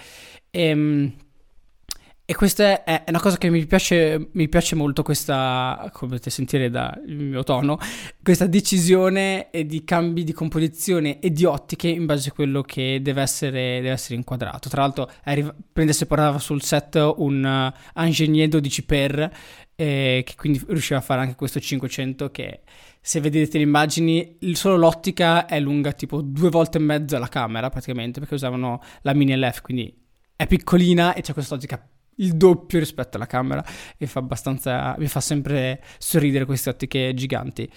Ehm, 0.51 1.11
e 2.23 2.35
questa 2.35 2.85
è 2.85 3.03
una 3.07 3.19
cosa 3.19 3.37
che 3.37 3.49
mi 3.49 3.65
piace, 3.65 4.29
mi 4.31 4.47
piace 4.47 4.75
molto, 4.75 5.03
questa, 5.03 5.89
come 5.91 6.11
potete 6.11 6.29
sentire 6.29 6.69
dal 6.69 7.01
mio 7.07 7.43
tono, 7.43 7.77
questa 8.23 8.47
decisione 8.47 9.49
di 9.65 9.83
cambi 9.83 10.23
di 10.23 10.31
composizione 10.31 11.19
e 11.19 11.31
di 11.31 11.43
ottiche 11.43 11.89
in 11.89 12.05
base 12.05 12.29
a 12.29 12.31
quello 12.31 12.61
che 12.61 12.99
deve 13.01 13.21
essere, 13.21 13.81
deve 13.81 13.89
essere 13.89 14.15
inquadrato. 14.15 14.69
Tra 14.69 14.81
l'altro, 14.81 15.11
arriva, 15.23 15.53
prende 15.73 15.91
se 15.91 16.05
portava 16.05 16.39
sul 16.39 16.61
set 16.61 16.95
un 17.17 17.73
uh, 17.93 18.01
Ingenier 18.01 18.47
12x, 18.47 19.31
eh, 19.75 20.21
che 20.25 20.35
quindi 20.37 20.63
riusciva 20.67 20.99
a 20.99 21.01
fare 21.01 21.21
anche 21.21 21.35
questo 21.35 21.59
500 21.59 22.31
che 22.31 22.61
se 23.01 23.19
vedete 23.19 23.57
le 23.57 23.63
immagini, 23.63 24.37
solo 24.53 24.77
l'ottica 24.77 25.47
è 25.47 25.59
lunga 25.59 25.91
tipo 25.91 26.21
due 26.21 26.49
volte 26.49 26.77
e 26.77 26.81
mezzo 26.81 27.17
la 27.17 27.27
camera 27.27 27.69
praticamente, 27.69 28.19
perché 28.19 28.35
usavano 28.35 28.81
la 29.01 29.13
mini 29.13 29.35
LF, 29.35 29.61
quindi 29.61 29.93
è 30.33 30.47
piccolina 30.47 31.13
e 31.13 31.21
c'è 31.21 31.33
questa 31.33 31.55
ottica 31.55 31.85
il 32.17 32.35
doppio 32.35 32.79
rispetto 32.79 33.17
alla 33.17 33.25
camera 33.25 33.63
e 33.97 34.07
fa 34.07 34.19
abbastanza 34.19 34.95
mi 34.97 35.07
fa 35.07 35.19
sempre 35.19 35.83
sorridere 35.97 36.45
queste 36.45 36.69
ottiche 36.69 37.13
giganti 37.13 37.69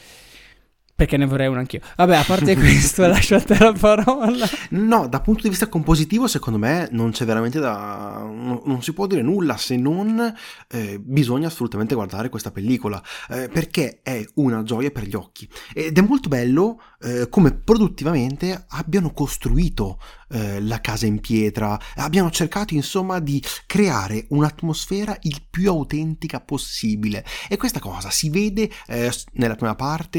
perché 0.97 1.17
ne 1.17 1.27
vorrei 1.27 1.49
una 1.49 1.59
anch'io. 1.59 1.81
Vabbè, 1.97 2.17
a 2.17 2.25
parte 2.25 2.55
questo, 2.57 3.07
lascio 3.07 3.35
a 3.35 3.41
te 3.41 3.59
la 3.59 3.73
parola. 3.73 4.47
No, 4.71 5.09
da 5.09 5.21
punto 5.21 5.43
di 5.43 5.49
vista 5.49 5.69
compositivo, 5.69 6.29
secondo 6.29 6.59
me 6.59 6.89
non 6.93 7.11
c'è 7.11 7.25
veramente 7.25 7.59
da. 7.59 8.21
non 8.23 8.79
si 8.81 8.93
può 8.93 9.07
dire 9.07 9.23
nulla 9.23 9.57
se 9.57 9.77
non 9.77 10.33
eh, 10.69 11.01
bisogna 11.01 11.49
assolutamente 11.49 11.95
guardare 11.95 12.29
questa 12.29 12.53
pellicola 12.53 13.03
eh, 13.31 13.49
perché 13.49 14.01
è 14.03 14.25
una 14.35 14.63
gioia 14.63 14.91
per 14.91 15.05
gli 15.05 15.15
occhi. 15.15 15.49
Ed 15.73 15.99
è 15.99 16.01
molto 16.01 16.29
bello 16.29 16.81
eh, 17.01 17.29
come 17.29 17.53
produttivamente 17.53 18.67
abbiano 18.69 19.13
costruito 19.13 19.99
eh, 20.35 20.61
la 20.61 20.81
casa 20.81 21.07
in 21.07 21.21
pietra, 21.21 21.79
abbiano 21.95 22.31
cercato 22.31 22.75
insomma 22.75 23.21
di 23.21 23.43
creare 23.67 24.27
un'atmosfera 24.31 25.17
il 25.23 25.47
più 25.49 25.71
autentica 25.71 26.41
possibile. 26.41 27.25
E 27.49 27.57
questa 27.57 27.79
cosa 27.79 28.11
si 28.11 28.31
vede 28.31 28.69
eh, 28.89 29.13
nella 29.35 29.55
prima 29.55 29.77
parte 29.77 30.19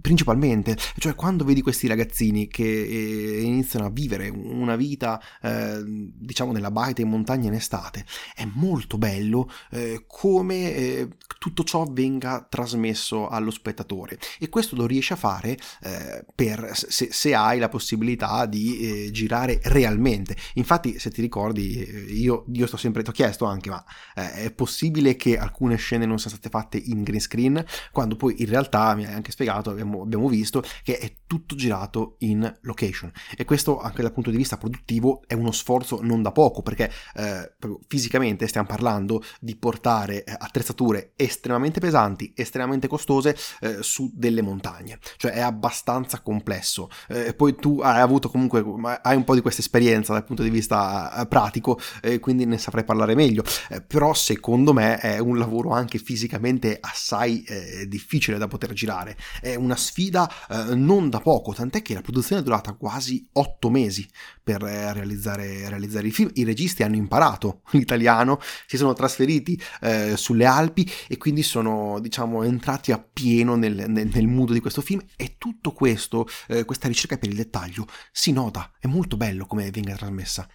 principalmente, 0.00 0.76
cioè 0.98 1.14
quando 1.14 1.44
vedi 1.44 1.62
questi 1.62 1.86
ragazzini 1.86 2.48
che 2.48 2.64
eh, 2.64 3.40
iniziano 3.42 3.86
a 3.86 3.90
vivere 3.90 4.28
una 4.28 4.76
vita, 4.76 5.20
eh, 5.42 5.82
diciamo, 5.84 6.52
nella 6.52 6.70
baita 6.70 7.00
in 7.00 7.08
montagna 7.08 7.48
in 7.48 7.54
estate, 7.54 8.04
è 8.34 8.46
molto 8.54 8.98
bello 8.98 9.50
eh, 9.70 10.04
come 10.06 10.74
eh, 10.74 11.08
tutto 11.38 11.64
ciò 11.64 11.86
venga 11.90 12.46
trasmesso 12.48 13.28
allo 13.28 13.50
spettatore 13.50 14.18
e 14.38 14.48
questo 14.48 14.76
lo 14.76 14.86
riesce 14.86 15.14
a 15.14 15.16
fare 15.16 15.58
eh, 15.82 16.24
per, 16.34 16.70
se, 16.74 17.08
se, 17.10 17.34
hai 17.34 17.58
la 17.58 17.68
possibilità 17.68 18.46
di 18.46 18.78
eh, 18.78 19.10
girare 19.10 19.60
realmente. 19.64 20.36
Infatti, 20.54 20.98
se 20.98 21.10
ti 21.10 21.20
ricordi, 21.20 22.12
io, 22.20 22.44
io 22.52 22.66
sto 22.66 22.76
sempre, 22.76 23.02
ti 23.02 23.10
ho 23.10 23.12
chiesto 23.12 23.44
anche, 23.44 23.70
ma 23.70 23.84
è 24.14 24.50
possibile 24.52 25.16
che 25.16 25.36
alcune 25.38 25.76
scene 25.76 26.06
non 26.06 26.18
siano 26.18 26.36
state 26.36 26.50
fatte 26.50 26.78
in 26.78 27.02
green 27.02 27.20
screen, 27.20 27.64
quando 27.92 28.16
poi 28.16 28.36
in 28.38 28.48
realtà 28.48 28.94
mi 28.94 29.04
hai 29.04 29.14
anche 29.14 29.32
spiegato, 29.32 29.74
abbiamo, 29.84 30.02
abbiamo 30.02 30.28
visto 30.28 30.62
che 30.82 30.98
è 30.98 31.14
tutto 31.26 31.54
girato 31.54 32.16
in 32.20 32.52
location. 32.62 33.12
E 33.36 33.44
questo 33.44 33.80
anche 33.80 34.02
dal 34.02 34.12
punto 34.12 34.30
di 34.30 34.36
vista 34.36 34.56
produttivo 34.56 35.22
è 35.26 35.34
uno 35.34 35.52
sforzo 35.52 36.00
non 36.02 36.22
da 36.22 36.32
poco 36.32 36.62
perché 36.62 36.90
eh, 37.14 37.54
fisicamente 37.86 38.46
stiamo 38.46 38.66
parlando 38.66 39.22
di 39.40 39.56
portare 39.56 40.24
eh, 40.24 40.34
attrezzature 40.36 41.12
estremamente 41.16 41.80
pesanti, 41.80 42.32
estremamente 42.34 42.88
costose 42.88 43.36
eh, 43.60 43.78
su 43.82 44.10
delle 44.14 44.42
montagne, 44.42 44.98
cioè 45.16 45.32
è 45.32 45.40
abbastanza 45.40 46.20
complesso. 46.20 46.88
Eh, 47.08 47.34
poi 47.34 47.54
tu 47.54 47.80
hai 47.80 48.00
avuto 48.00 48.30
comunque, 48.30 48.64
hai 49.02 49.16
un 49.16 49.24
po' 49.24 49.34
di 49.34 49.40
questa 49.40 49.60
esperienza 49.60 50.12
dal 50.12 50.24
punto 50.24 50.42
di 50.42 50.50
vista 50.50 51.20
eh, 51.20 51.26
pratico, 51.26 51.78
quindi 52.20 52.46
ne 52.46 52.58
saprai 52.58 52.84
parlare 52.84 53.14
meglio, 53.14 53.42
eh, 53.70 53.80
però 53.80 54.14
secondo 54.14 54.72
me 54.72 54.98
è 54.98 55.18
un 55.18 55.38
lavoro 55.38 55.70
anche 55.70 55.98
fisicamente 55.98 56.78
assai 56.80 57.44
difficile 57.86 58.38
da 58.38 58.46
poter 58.46 58.72
girare, 58.72 59.16
è 59.40 59.54
una 59.64 59.76
sfida 59.76 60.30
eh, 60.48 60.74
non 60.74 61.10
da 61.10 61.20
poco, 61.20 61.52
tant'è 61.52 61.82
che 61.82 61.94
la 61.94 62.00
produzione 62.02 62.40
è 62.40 62.44
durata 62.44 62.72
quasi 62.74 63.26
otto 63.32 63.70
mesi 63.70 64.06
per 64.42 64.62
eh, 64.62 64.92
realizzare, 64.92 65.68
realizzare, 65.68 66.06
i 66.06 66.10
film. 66.10 66.30
I 66.34 66.44
registi 66.44 66.82
hanno 66.82 66.96
imparato 66.96 67.62
l'italiano, 67.72 68.38
si 68.66 68.76
sono 68.76 68.92
trasferiti 68.92 69.60
eh, 69.80 70.16
sulle 70.16 70.44
Alpi 70.44 70.90
e 71.08 71.16
quindi 71.16 71.42
sono, 71.42 71.98
diciamo, 72.00 72.42
entrati 72.42 72.92
appieno 72.92 73.56
nel, 73.56 73.86
nel, 73.88 74.08
nel 74.12 74.26
mood 74.26 74.52
di 74.52 74.60
questo 74.60 74.82
film 74.82 75.00
e 75.16 75.36
tutto 75.38 75.72
questo, 75.72 76.26
eh, 76.48 76.64
questa 76.64 76.88
ricerca 76.88 77.16
per 77.16 77.28
il 77.28 77.36
dettaglio, 77.36 77.86
si 78.12 78.32
nota, 78.32 78.70
è 78.78 78.86
molto 78.86 79.16
bello 79.16 79.46
come 79.46 79.70
venga 79.70 79.96
trasmessa. 79.96 80.46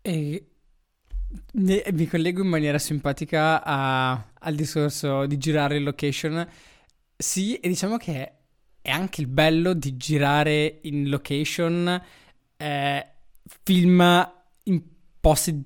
E 0.00 0.48
mi 1.52 2.06
collego 2.06 2.42
in 2.42 2.48
maniera 2.48 2.78
simpatica 2.78 3.62
a, 3.62 4.12
al 4.12 4.54
discorso 4.54 5.26
di 5.26 5.38
girare 5.38 5.76
in 5.76 5.84
location 5.84 6.46
sì, 7.16 7.56
e 7.56 7.68
diciamo 7.68 7.96
che 7.96 8.32
è 8.80 8.90
anche 8.90 9.20
il 9.20 9.28
bello 9.28 9.72
di 9.72 9.96
girare 9.96 10.80
in 10.82 11.08
location 11.08 12.02
eh, 12.56 13.06
film 13.62 14.32
in 14.64 14.82
posti, 15.20 15.62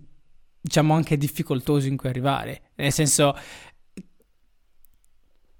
diciamo, 0.60 0.94
anche 0.94 1.16
difficoltosi 1.16 1.88
in 1.88 1.96
cui 1.96 2.08
arrivare. 2.08 2.70
Nel 2.76 2.92
senso, 2.92 3.36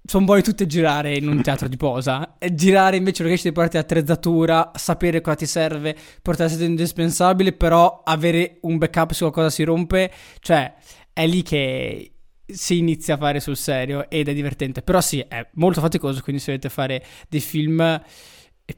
sono 0.04 0.24
buoni 0.24 0.42
tutti 0.42 0.62
a 0.62 0.66
girare 0.66 1.16
in 1.16 1.28
un 1.28 1.42
teatro 1.42 1.68
di 1.68 1.76
posa. 1.76 2.38
E 2.38 2.54
girare 2.54 2.96
invece 2.96 3.22
lo 3.22 3.28
che 3.28 3.40
di 3.42 3.52
portare 3.52 3.78
attrezzatura, 3.78 4.70
sapere 4.74 5.20
cosa 5.20 5.36
ti 5.36 5.46
serve, 5.46 5.96
portare 6.22 6.48
essere 6.50 6.64
indispensabile, 6.64 7.52
però 7.52 8.02
avere 8.04 8.58
un 8.62 8.78
backup 8.78 9.12
su 9.12 9.28
cosa 9.30 9.50
si 9.50 9.64
rompe, 9.64 10.12
cioè 10.40 10.74
è 11.12 11.26
lì 11.26 11.42
che 11.42 12.12
si 12.50 12.78
inizia 12.78 13.14
a 13.14 13.18
fare 13.18 13.40
sul 13.40 13.56
serio 13.56 14.08
ed 14.08 14.28
è 14.28 14.34
divertente. 14.34 14.82
Però 14.82 15.00
sì, 15.00 15.20
è 15.20 15.46
molto 15.54 15.80
faticoso, 15.80 16.22
quindi 16.22 16.40
se 16.40 16.52
volete 16.52 16.68
fare 16.68 17.04
dei 17.28 17.40
film 17.40 17.80
eh, 17.80 18.76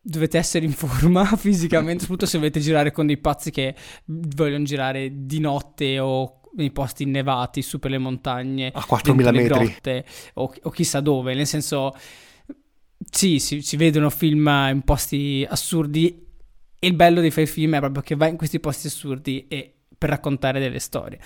dovete 0.00 0.38
essere 0.38 0.64
in 0.64 0.72
forma 0.72 1.24
fisicamente, 1.36 2.00
soprattutto 2.00 2.30
se 2.30 2.38
volete 2.38 2.60
girare 2.60 2.92
con 2.92 3.06
dei 3.06 3.18
pazzi 3.18 3.50
che 3.50 3.74
vogliono 4.04 4.64
girare 4.64 5.10
di 5.26 5.40
notte 5.40 5.98
o 5.98 6.40
nei 6.56 6.72
posti 6.72 7.04
innevati 7.04 7.62
su 7.62 7.78
per 7.78 7.92
le 7.92 7.98
montagne 7.98 8.70
a 8.74 8.84
4000 8.84 9.30
metri 9.30 9.48
grotte, 9.48 10.04
o, 10.34 10.52
o, 10.62 10.70
chissà 10.70 11.00
dove, 11.00 11.34
nel 11.34 11.46
senso 11.46 11.94
sì, 13.10 13.38
si, 13.38 13.62
si 13.62 13.76
vedono 13.76 14.10
film 14.10 14.48
in 14.70 14.82
posti 14.84 15.46
assurdi 15.48 16.26
e 16.78 16.86
il 16.86 16.94
bello 16.94 17.20
di 17.20 17.30
fare 17.30 17.46
film 17.46 17.76
è 17.76 17.78
proprio 17.78 18.02
che 18.02 18.16
vai 18.16 18.30
in 18.30 18.36
questi 18.36 18.58
posti 18.58 18.86
assurdi 18.86 19.46
e 19.48 19.74
per 19.96 20.08
raccontare 20.08 20.60
delle 20.60 20.78
storie. 20.78 21.20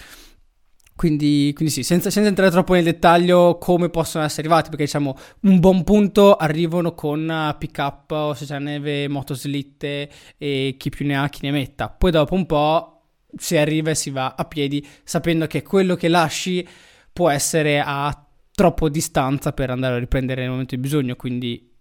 Quindi, 0.97 1.51
quindi 1.55 1.73
sì, 1.73 1.83
senza, 1.83 2.09
senza, 2.09 2.29
entrare 2.29 2.53
troppo 2.53 2.75
nel 2.75 2.85
dettaglio 2.85 3.59
come 3.59 3.89
possono 3.89 4.25
essere 4.25 4.43
arrivati, 4.43 4.69
perché 4.69 4.85
diciamo 4.85 5.17
un 5.41 5.59
buon 5.59 5.83
punto 5.83 6.37
arrivano 6.37 6.95
con 6.95 7.29
uh, 7.29 7.59
pick 7.59 7.79
up 7.79 8.35
se 8.35 8.45
c'è 8.45 8.59
neve, 8.61 9.09
motoslitte 9.09 10.09
e 10.39 10.77
chi 10.79 10.91
più 10.91 11.05
ne 11.05 11.17
ha 11.17 11.29
chi 11.29 11.41
ne 11.43 11.51
metta. 11.51 11.89
Poi 11.89 12.13
dopo 12.13 12.35
un 12.35 12.47
po' 12.47 13.03
si 13.37 13.57
arriva 13.57 13.91
e 13.91 13.95
si 13.97 14.11
va 14.11 14.35
a 14.37 14.45
piedi 14.45 14.87
sapendo 15.03 15.47
che 15.47 15.63
quello 15.63 15.97
che 15.97 16.07
lasci 16.07 16.67
può 17.13 17.29
essere 17.29 17.83
a 17.85 18.27
troppo 18.53 18.89
distanza 18.89 19.53
per 19.53 19.71
andare 19.71 19.97
a 19.97 19.99
riprendere 19.99 20.43
nel 20.43 20.51
momento 20.51 20.77
di 20.77 20.81
bisogno, 20.81 21.17
quindi 21.17 21.73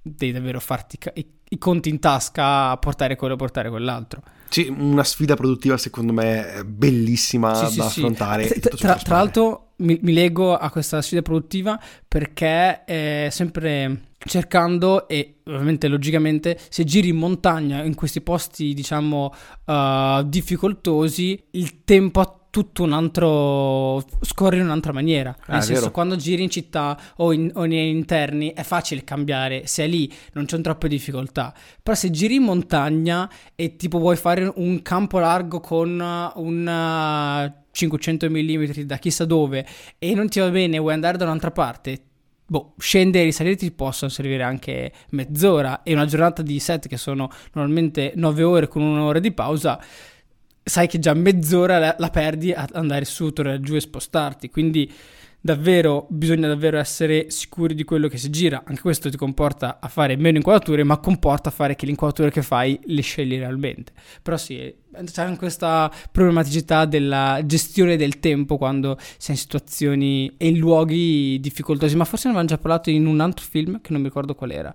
devi 0.00 0.32
davvero 0.32 0.60
farti 0.60 0.98
i, 1.14 1.26
i 1.48 1.58
conti 1.58 1.88
in 1.88 1.98
tasca 1.98 2.76
portare 2.76 3.16
quello 3.16 3.34
portare 3.36 3.68
quell'altro. 3.68 4.22
Sì, 4.54 4.68
una 4.68 5.02
sfida 5.02 5.34
produttiva 5.34 5.76
secondo 5.76 6.12
me 6.12 6.62
bellissima 6.64 7.52
Sì, 7.56 7.72
sì, 7.72 7.78
da 7.78 7.88
sì. 7.88 7.98
affrontare. 7.98 8.54
e 8.54 8.60
Tra, 8.60 8.94
tra- 8.94 9.16
l'altro 9.16 9.72
mi, 9.78 9.98
mi 10.00 10.12
leggo 10.12 10.56
a 10.56 10.70
questa 10.70 11.02
sfida 11.02 11.22
produttiva 11.22 11.76
perché 12.06 12.84
è 12.84 13.26
sempre 13.32 14.12
cercando 14.24 15.08
e 15.08 15.40
ovviamente 15.46 15.88
logicamente 15.88 16.56
se 16.68 16.84
giri 16.84 17.08
in 17.08 17.16
montagna 17.16 17.82
in 17.82 17.96
questi 17.96 18.20
posti 18.20 18.74
diciamo 18.74 19.34
uh, 19.64 20.22
difficoltosi 20.22 21.46
il 21.50 21.82
tempo 21.82 22.20
ha 22.20 22.43
tutto 22.54 22.84
un 22.84 22.92
altro 22.92 24.00
scorre 24.20 24.58
in 24.58 24.62
un'altra 24.62 24.92
maniera. 24.92 25.36
Ah, 25.46 25.54
nel 25.54 25.62
senso 25.64 25.80
vero. 25.80 25.90
quando 25.90 26.14
giri 26.14 26.44
in 26.44 26.50
città 26.50 26.96
o, 27.16 27.32
in, 27.32 27.50
o 27.54 27.64
nei 27.64 27.90
interni 27.90 28.52
è 28.52 28.62
facile 28.62 29.02
cambiare. 29.02 29.66
Se 29.66 29.82
è 29.82 29.88
lì 29.88 30.08
non 30.34 30.44
c'è 30.44 30.60
troppe 30.60 30.86
difficoltà. 30.86 31.52
Però 31.82 31.96
se 31.96 32.12
giri 32.12 32.36
in 32.36 32.44
montagna 32.44 33.28
e 33.56 33.74
tipo 33.74 33.98
vuoi 33.98 34.14
fare 34.14 34.52
un 34.54 34.82
campo 34.82 35.18
largo 35.18 35.58
con 35.58 36.00
un 36.36 37.52
500 37.72 38.30
mm 38.30 38.64
da 38.84 38.98
chissà 38.98 39.24
dove 39.24 39.66
e 39.98 40.14
non 40.14 40.28
ti 40.28 40.38
va 40.38 40.48
bene 40.48 40.78
vuoi 40.78 40.92
andare 40.92 41.18
da 41.18 41.24
un'altra 41.24 41.50
parte 41.50 42.02
boh, 42.46 42.74
scendere 42.78 43.24
e 43.24 43.26
risalire 43.26 43.56
ti 43.56 43.72
possono 43.72 44.12
servire 44.12 44.44
anche 44.44 44.92
mezz'ora. 45.10 45.82
E 45.82 45.92
una 45.92 46.06
giornata 46.06 46.40
di 46.40 46.60
set 46.60 46.86
che 46.86 46.98
sono 46.98 47.28
normalmente 47.54 48.12
9 48.14 48.42
ore 48.44 48.68
con 48.68 48.82
un'ora 48.82 49.18
di 49.18 49.32
pausa 49.32 49.80
sai 50.64 50.88
che 50.88 50.98
già 50.98 51.14
mezz'ora 51.14 51.78
la, 51.78 51.94
la 51.98 52.10
perdi 52.10 52.52
ad 52.52 52.70
andare 52.72 53.04
su, 53.04 53.32
tornare 53.32 53.60
giù 53.60 53.74
e 53.74 53.80
spostarti. 53.80 54.48
Quindi 54.48 54.90
davvero 55.44 56.06
bisogna 56.08 56.48
davvero 56.48 56.78
essere 56.78 57.28
sicuri 57.28 57.74
di 57.74 57.84
quello 57.84 58.08
che 58.08 58.16
si 58.16 58.30
gira. 58.30 58.62
Anche 58.64 58.80
questo 58.80 59.10
ti 59.10 59.18
comporta 59.18 59.78
a 59.78 59.88
fare 59.88 60.16
meno 60.16 60.38
inquadrature 60.38 60.82
ma 60.84 60.96
comporta 60.96 61.50
a 61.50 61.52
fare 61.52 61.76
che 61.76 61.84
le 61.84 61.90
inquadrature 61.90 62.30
che 62.30 62.40
fai 62.40 62.80
le 62.84 63.02
scegli 63.02 63.36
realmente. 63.36 63.92
Però 64.22 64.38
sì 64.38 64.74
c'è 65.04 65.22
anche 65.22 65.38
questa 65.38 65.92
problematicità 66.10 66.86
della 66.86 67.42
gestione 67.44 67.96
del 67.96 68.20
tempo 68.20 68.56
quando 68.56 68.96
sei 69.18 69.34
in 69.34 69.40
situazioni 69.40 70.32
e 70.38 70.48
in 70.48 70.56
luoghi 70.56 71.38
difficoltosi. 71.40 71.94
Ma 71.94 72.06
forse 72.06 72.28
ne 72.28 72.34
avevamo 72.34 72.56
già 72.56 72.60
parlato 72.60 72.88
in 72.88 73.04
un 73.04 73.20
altro 73.20 73.44
film 73.44 73.82
che 73.82 73.92
non 73.92 74.00
mi 74.00 74.06
ricordo 74.06 74.34
qual 74.34 74.50
era 74.50 74.74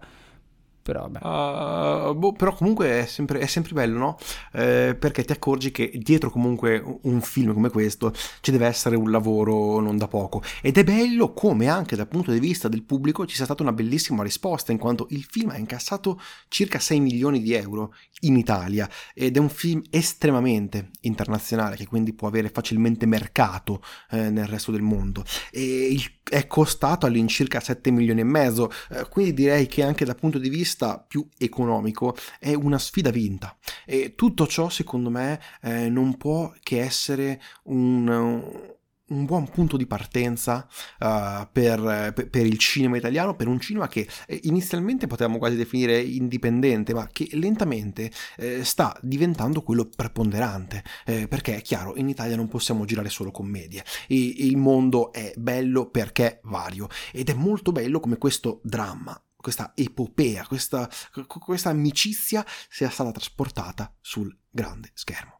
però 0.89 1.07
vabbè 1.07 1.17
Uh, 1.19 2.15
boh, 2.15 2.31
però 2.31 2.53
comunque 2.53 3.01
è 3.01 3.05
sempre, 3.05 3.39
è 3.39 3.45
sempre 3.45 3.73
bello, 3.73 3.97
no? 3.97 4.17
Eh, 4.53 4.95
perché 4.97 5.23
ti 5.23 5.31
accorgi 5.31 5.69
che 5.69 5.91
dietro 5.95 6.31
comunque 6.31 6.83
un 7.03 7.21
film 7.21 7.53
come 7.53 7.69
questo 7.69 8.13
ci 8.41 8.51
deve 8.51 8.65
essere 8.65 8.95
un 8.95 9.11
lavoro 9.11 9.79
non 9.79 9.97
da 9.97 10.07
poco. 10.07 10.41
Ed 10.61 10.77
è 10.77 10.83
bello 10.83 11.33
come 11.33 11.67
anche 11.67 11.95
dal 11.95 12.07
punto 12.07 12.31
di 12.31 12.39
vista 12.39 12.67
del 12.67 12.83
pubblico 12.83 13.27
ci 13.27 13.35
sia 13.35 13.45
stata 13.45 13.61
una 13.61 13.73
bellissima 13.73 14.23
risposta, 14.23 14.71
in 14.71 14.77
quanto 14.77 15.07
il 15.11 15.23
film 15.29 15.49
ha 15.49 15.57
incassato 15.57 16.19
circa 16.47 16.79
6 16.79 16.99
milioni 16.99 17.41
di 17.41 17.53
euro 17.53 17.93
in 18.21 18.37
Italia 18.37 18.89
ed 19.13 19.35
è 19.35 19.39
un 19.39 19.49
film 19.49 19.81
estremamente 19.89 20.89
internazionale 21.01 21.75
che 21.75 21.85
quindi 21.85 22.13
può 22.13 22.27
avere 22.27 22.49
facilmente 22.49 23.05
mercato 23.05 23.83
eh, 24.11 24.29
nel 24.29 24.47
resto 24.47 24.71
del 24.71 24.81
mondo. 24.81 25.23
E 25.51 25.89
il, 25.91 26.19
è 26.29 26.47
costato 26.47 27.05
all'incirca 27.05 27.59
7 27.59 27.91
milioni 27.91 28.21
e 28.21 28.25
mezzo, 28.25 28.71
eh, 28.91 29.07
quindi 29.09 29.33
direi 29.33 29.67
che 29.67 29.83
anche 29.83 30.05
dal 30.05 30.15
punto 30.15 30.37
di 30.37 30.49
vista 30.49 30.78
più 31.07 31.27
economico 31.37 32.15
è 32.39 32.53
una 32.53 32.77
sfida 32.77 33.09
vinta. 33.09 33.57
E 33.85 34.15
tutto 34.15 34.47
ciò 34.47 34.69
secondo 34.69 35.09
me 35.09 35.39
eh, 35.61 35.89
non 35.89 36.17
può 36.17 36.51
che 36.61 36.81
essere 36.81 37.41
un, 37.63 38.77
un 39.09 39.25
buon 39.25 39.49
punto 39.49 39.77
di 39.77 39.85
partenza 39.85 40.67
uh, 40.99 41.47
per, 41.51 42.13
per, 42.13 42.45
il 42.45 42.57
cinema 42.57 42.97
italiano, 42.97 43.35
per 43.35 43.47
un 43.47 43.59
cinema 43.59 43.87
che 43.87 44.07
eh, 44.27 44.39
inizialmente 44.43 45.07
potevamo 45.07 45.37
quasi 45.37 45.55
definire 45.55 45.99
indipendente, 45.99 46.93
ma 46.93 47.07
che 47.11 47.29
lentamente 47.33 48.11
eh, 48.37 48.63
sta 48.63 48.97
diventando 49.01 49.61
quello 49.61 49.89
preponderante, 49.93 50.83
eh, 51.05 51.27
perché 51.27 51.57
è 51.57 51.61
chiaro, 51.61 51.95
in 51.97 52.09
Italia 52.09 52.35
non 52.35 52.47
possiamo 52.47 52.85
girare 52.85 53.09
solo 53.09 53.31
commedie, 53.31 53.83
e, 54.07 54.15
il 54.15 54.57
mondo 54.57 55.11
è 55.11 55.33
bello 55.35 55.89
perché 55.89 56.39
vario, 56.43 56.87
ed 57.11 57.29
è 57.29 57.33
molto 57.33 57.71
bello 57.71 57.99
come 57.99 58.17
questo 58.17 58.59
dramma 58.63 59.21
questa 59.41 59.71
epopea, 59.75 60.45
questa, 60.45 60.89
questa, 61.27 61.69
amicizia 61.69 62.45
sia 62.69 62.89
stata 62.89 63.11
trasportata 63.11 63.93
sul 64.01 64.35
grande 64.49 64.91
schermo. 64.93 65.39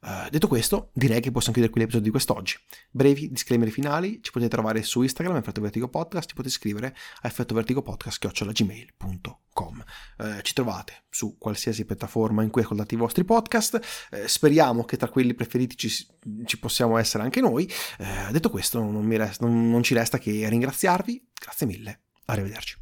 Uh, 0.00 0.30
detto 0.30 0.48
questo, 0.48 0.90
direi 0.92 1.20
che 1.20 1.30
possiamo 1.30 1.52
chiudere 1.52 1.72
qui 1.72 1.80
l'episodio 1.80 2.06
di 2.06 2.12
quest'oggi. 2.12 2.56
Brevi 2.90 3.30
disclaimer 3.30 3.70
finali, 3.70 4.20
ci 4.22 4.30
potete 4.30 4.50
trovare 4.50 4.82
su 4.82 5.02
Instagram, 5.02 5.36
Effetto 5.36 5.60
Vertigo 5.60 5.88
Podcast, 5.88 6.28
ci 6.28 6.34
potete 6.34 6.54
scrivere 6.54 6.96
a 7.22 7.28
effettovertigopodcast.gmail.com 7.28 9.84
uh, 10.18 10.40
Ci 10.42 10.52
trovate 10.52 11.04
su 11.10 11.36
qualsiasi 11.38 11.84
piattaforma 11.84 12.42
in 12.42 12.50
cui 12.50 12.62
ascoltate 12.62 12.94
i 12.94 12.98
vostri 12.98 13.24
podcast, 13.24 14.08
uh, 14.10 14.26
speriamo 14.26 14.84
che 14.84 14.96
tra 14.96 15.08
quelli 15.08 15.34
preferiti 15.34 15.76
ci, 15.76 15.90
ci 16.44 16.58
possiamo 16.58 16.96
essere 16.98 17.24
anche 17.24 17.40
noi. 17.40 17.68
detto 18.30 18.50
questo, 18.50 18.80
non, 18.80 19.08
resta, 19.10 19.46
non, 19.46 19.70
non 19.70 19.82
ci 19.82 19.94
resta 19.94 20.18
che 20.18 20.48
ringraziarvi, 20.48 21.30
grazie 21.34 21.66
mille, 21.66 22.02
arrivederci. 22.26 22.72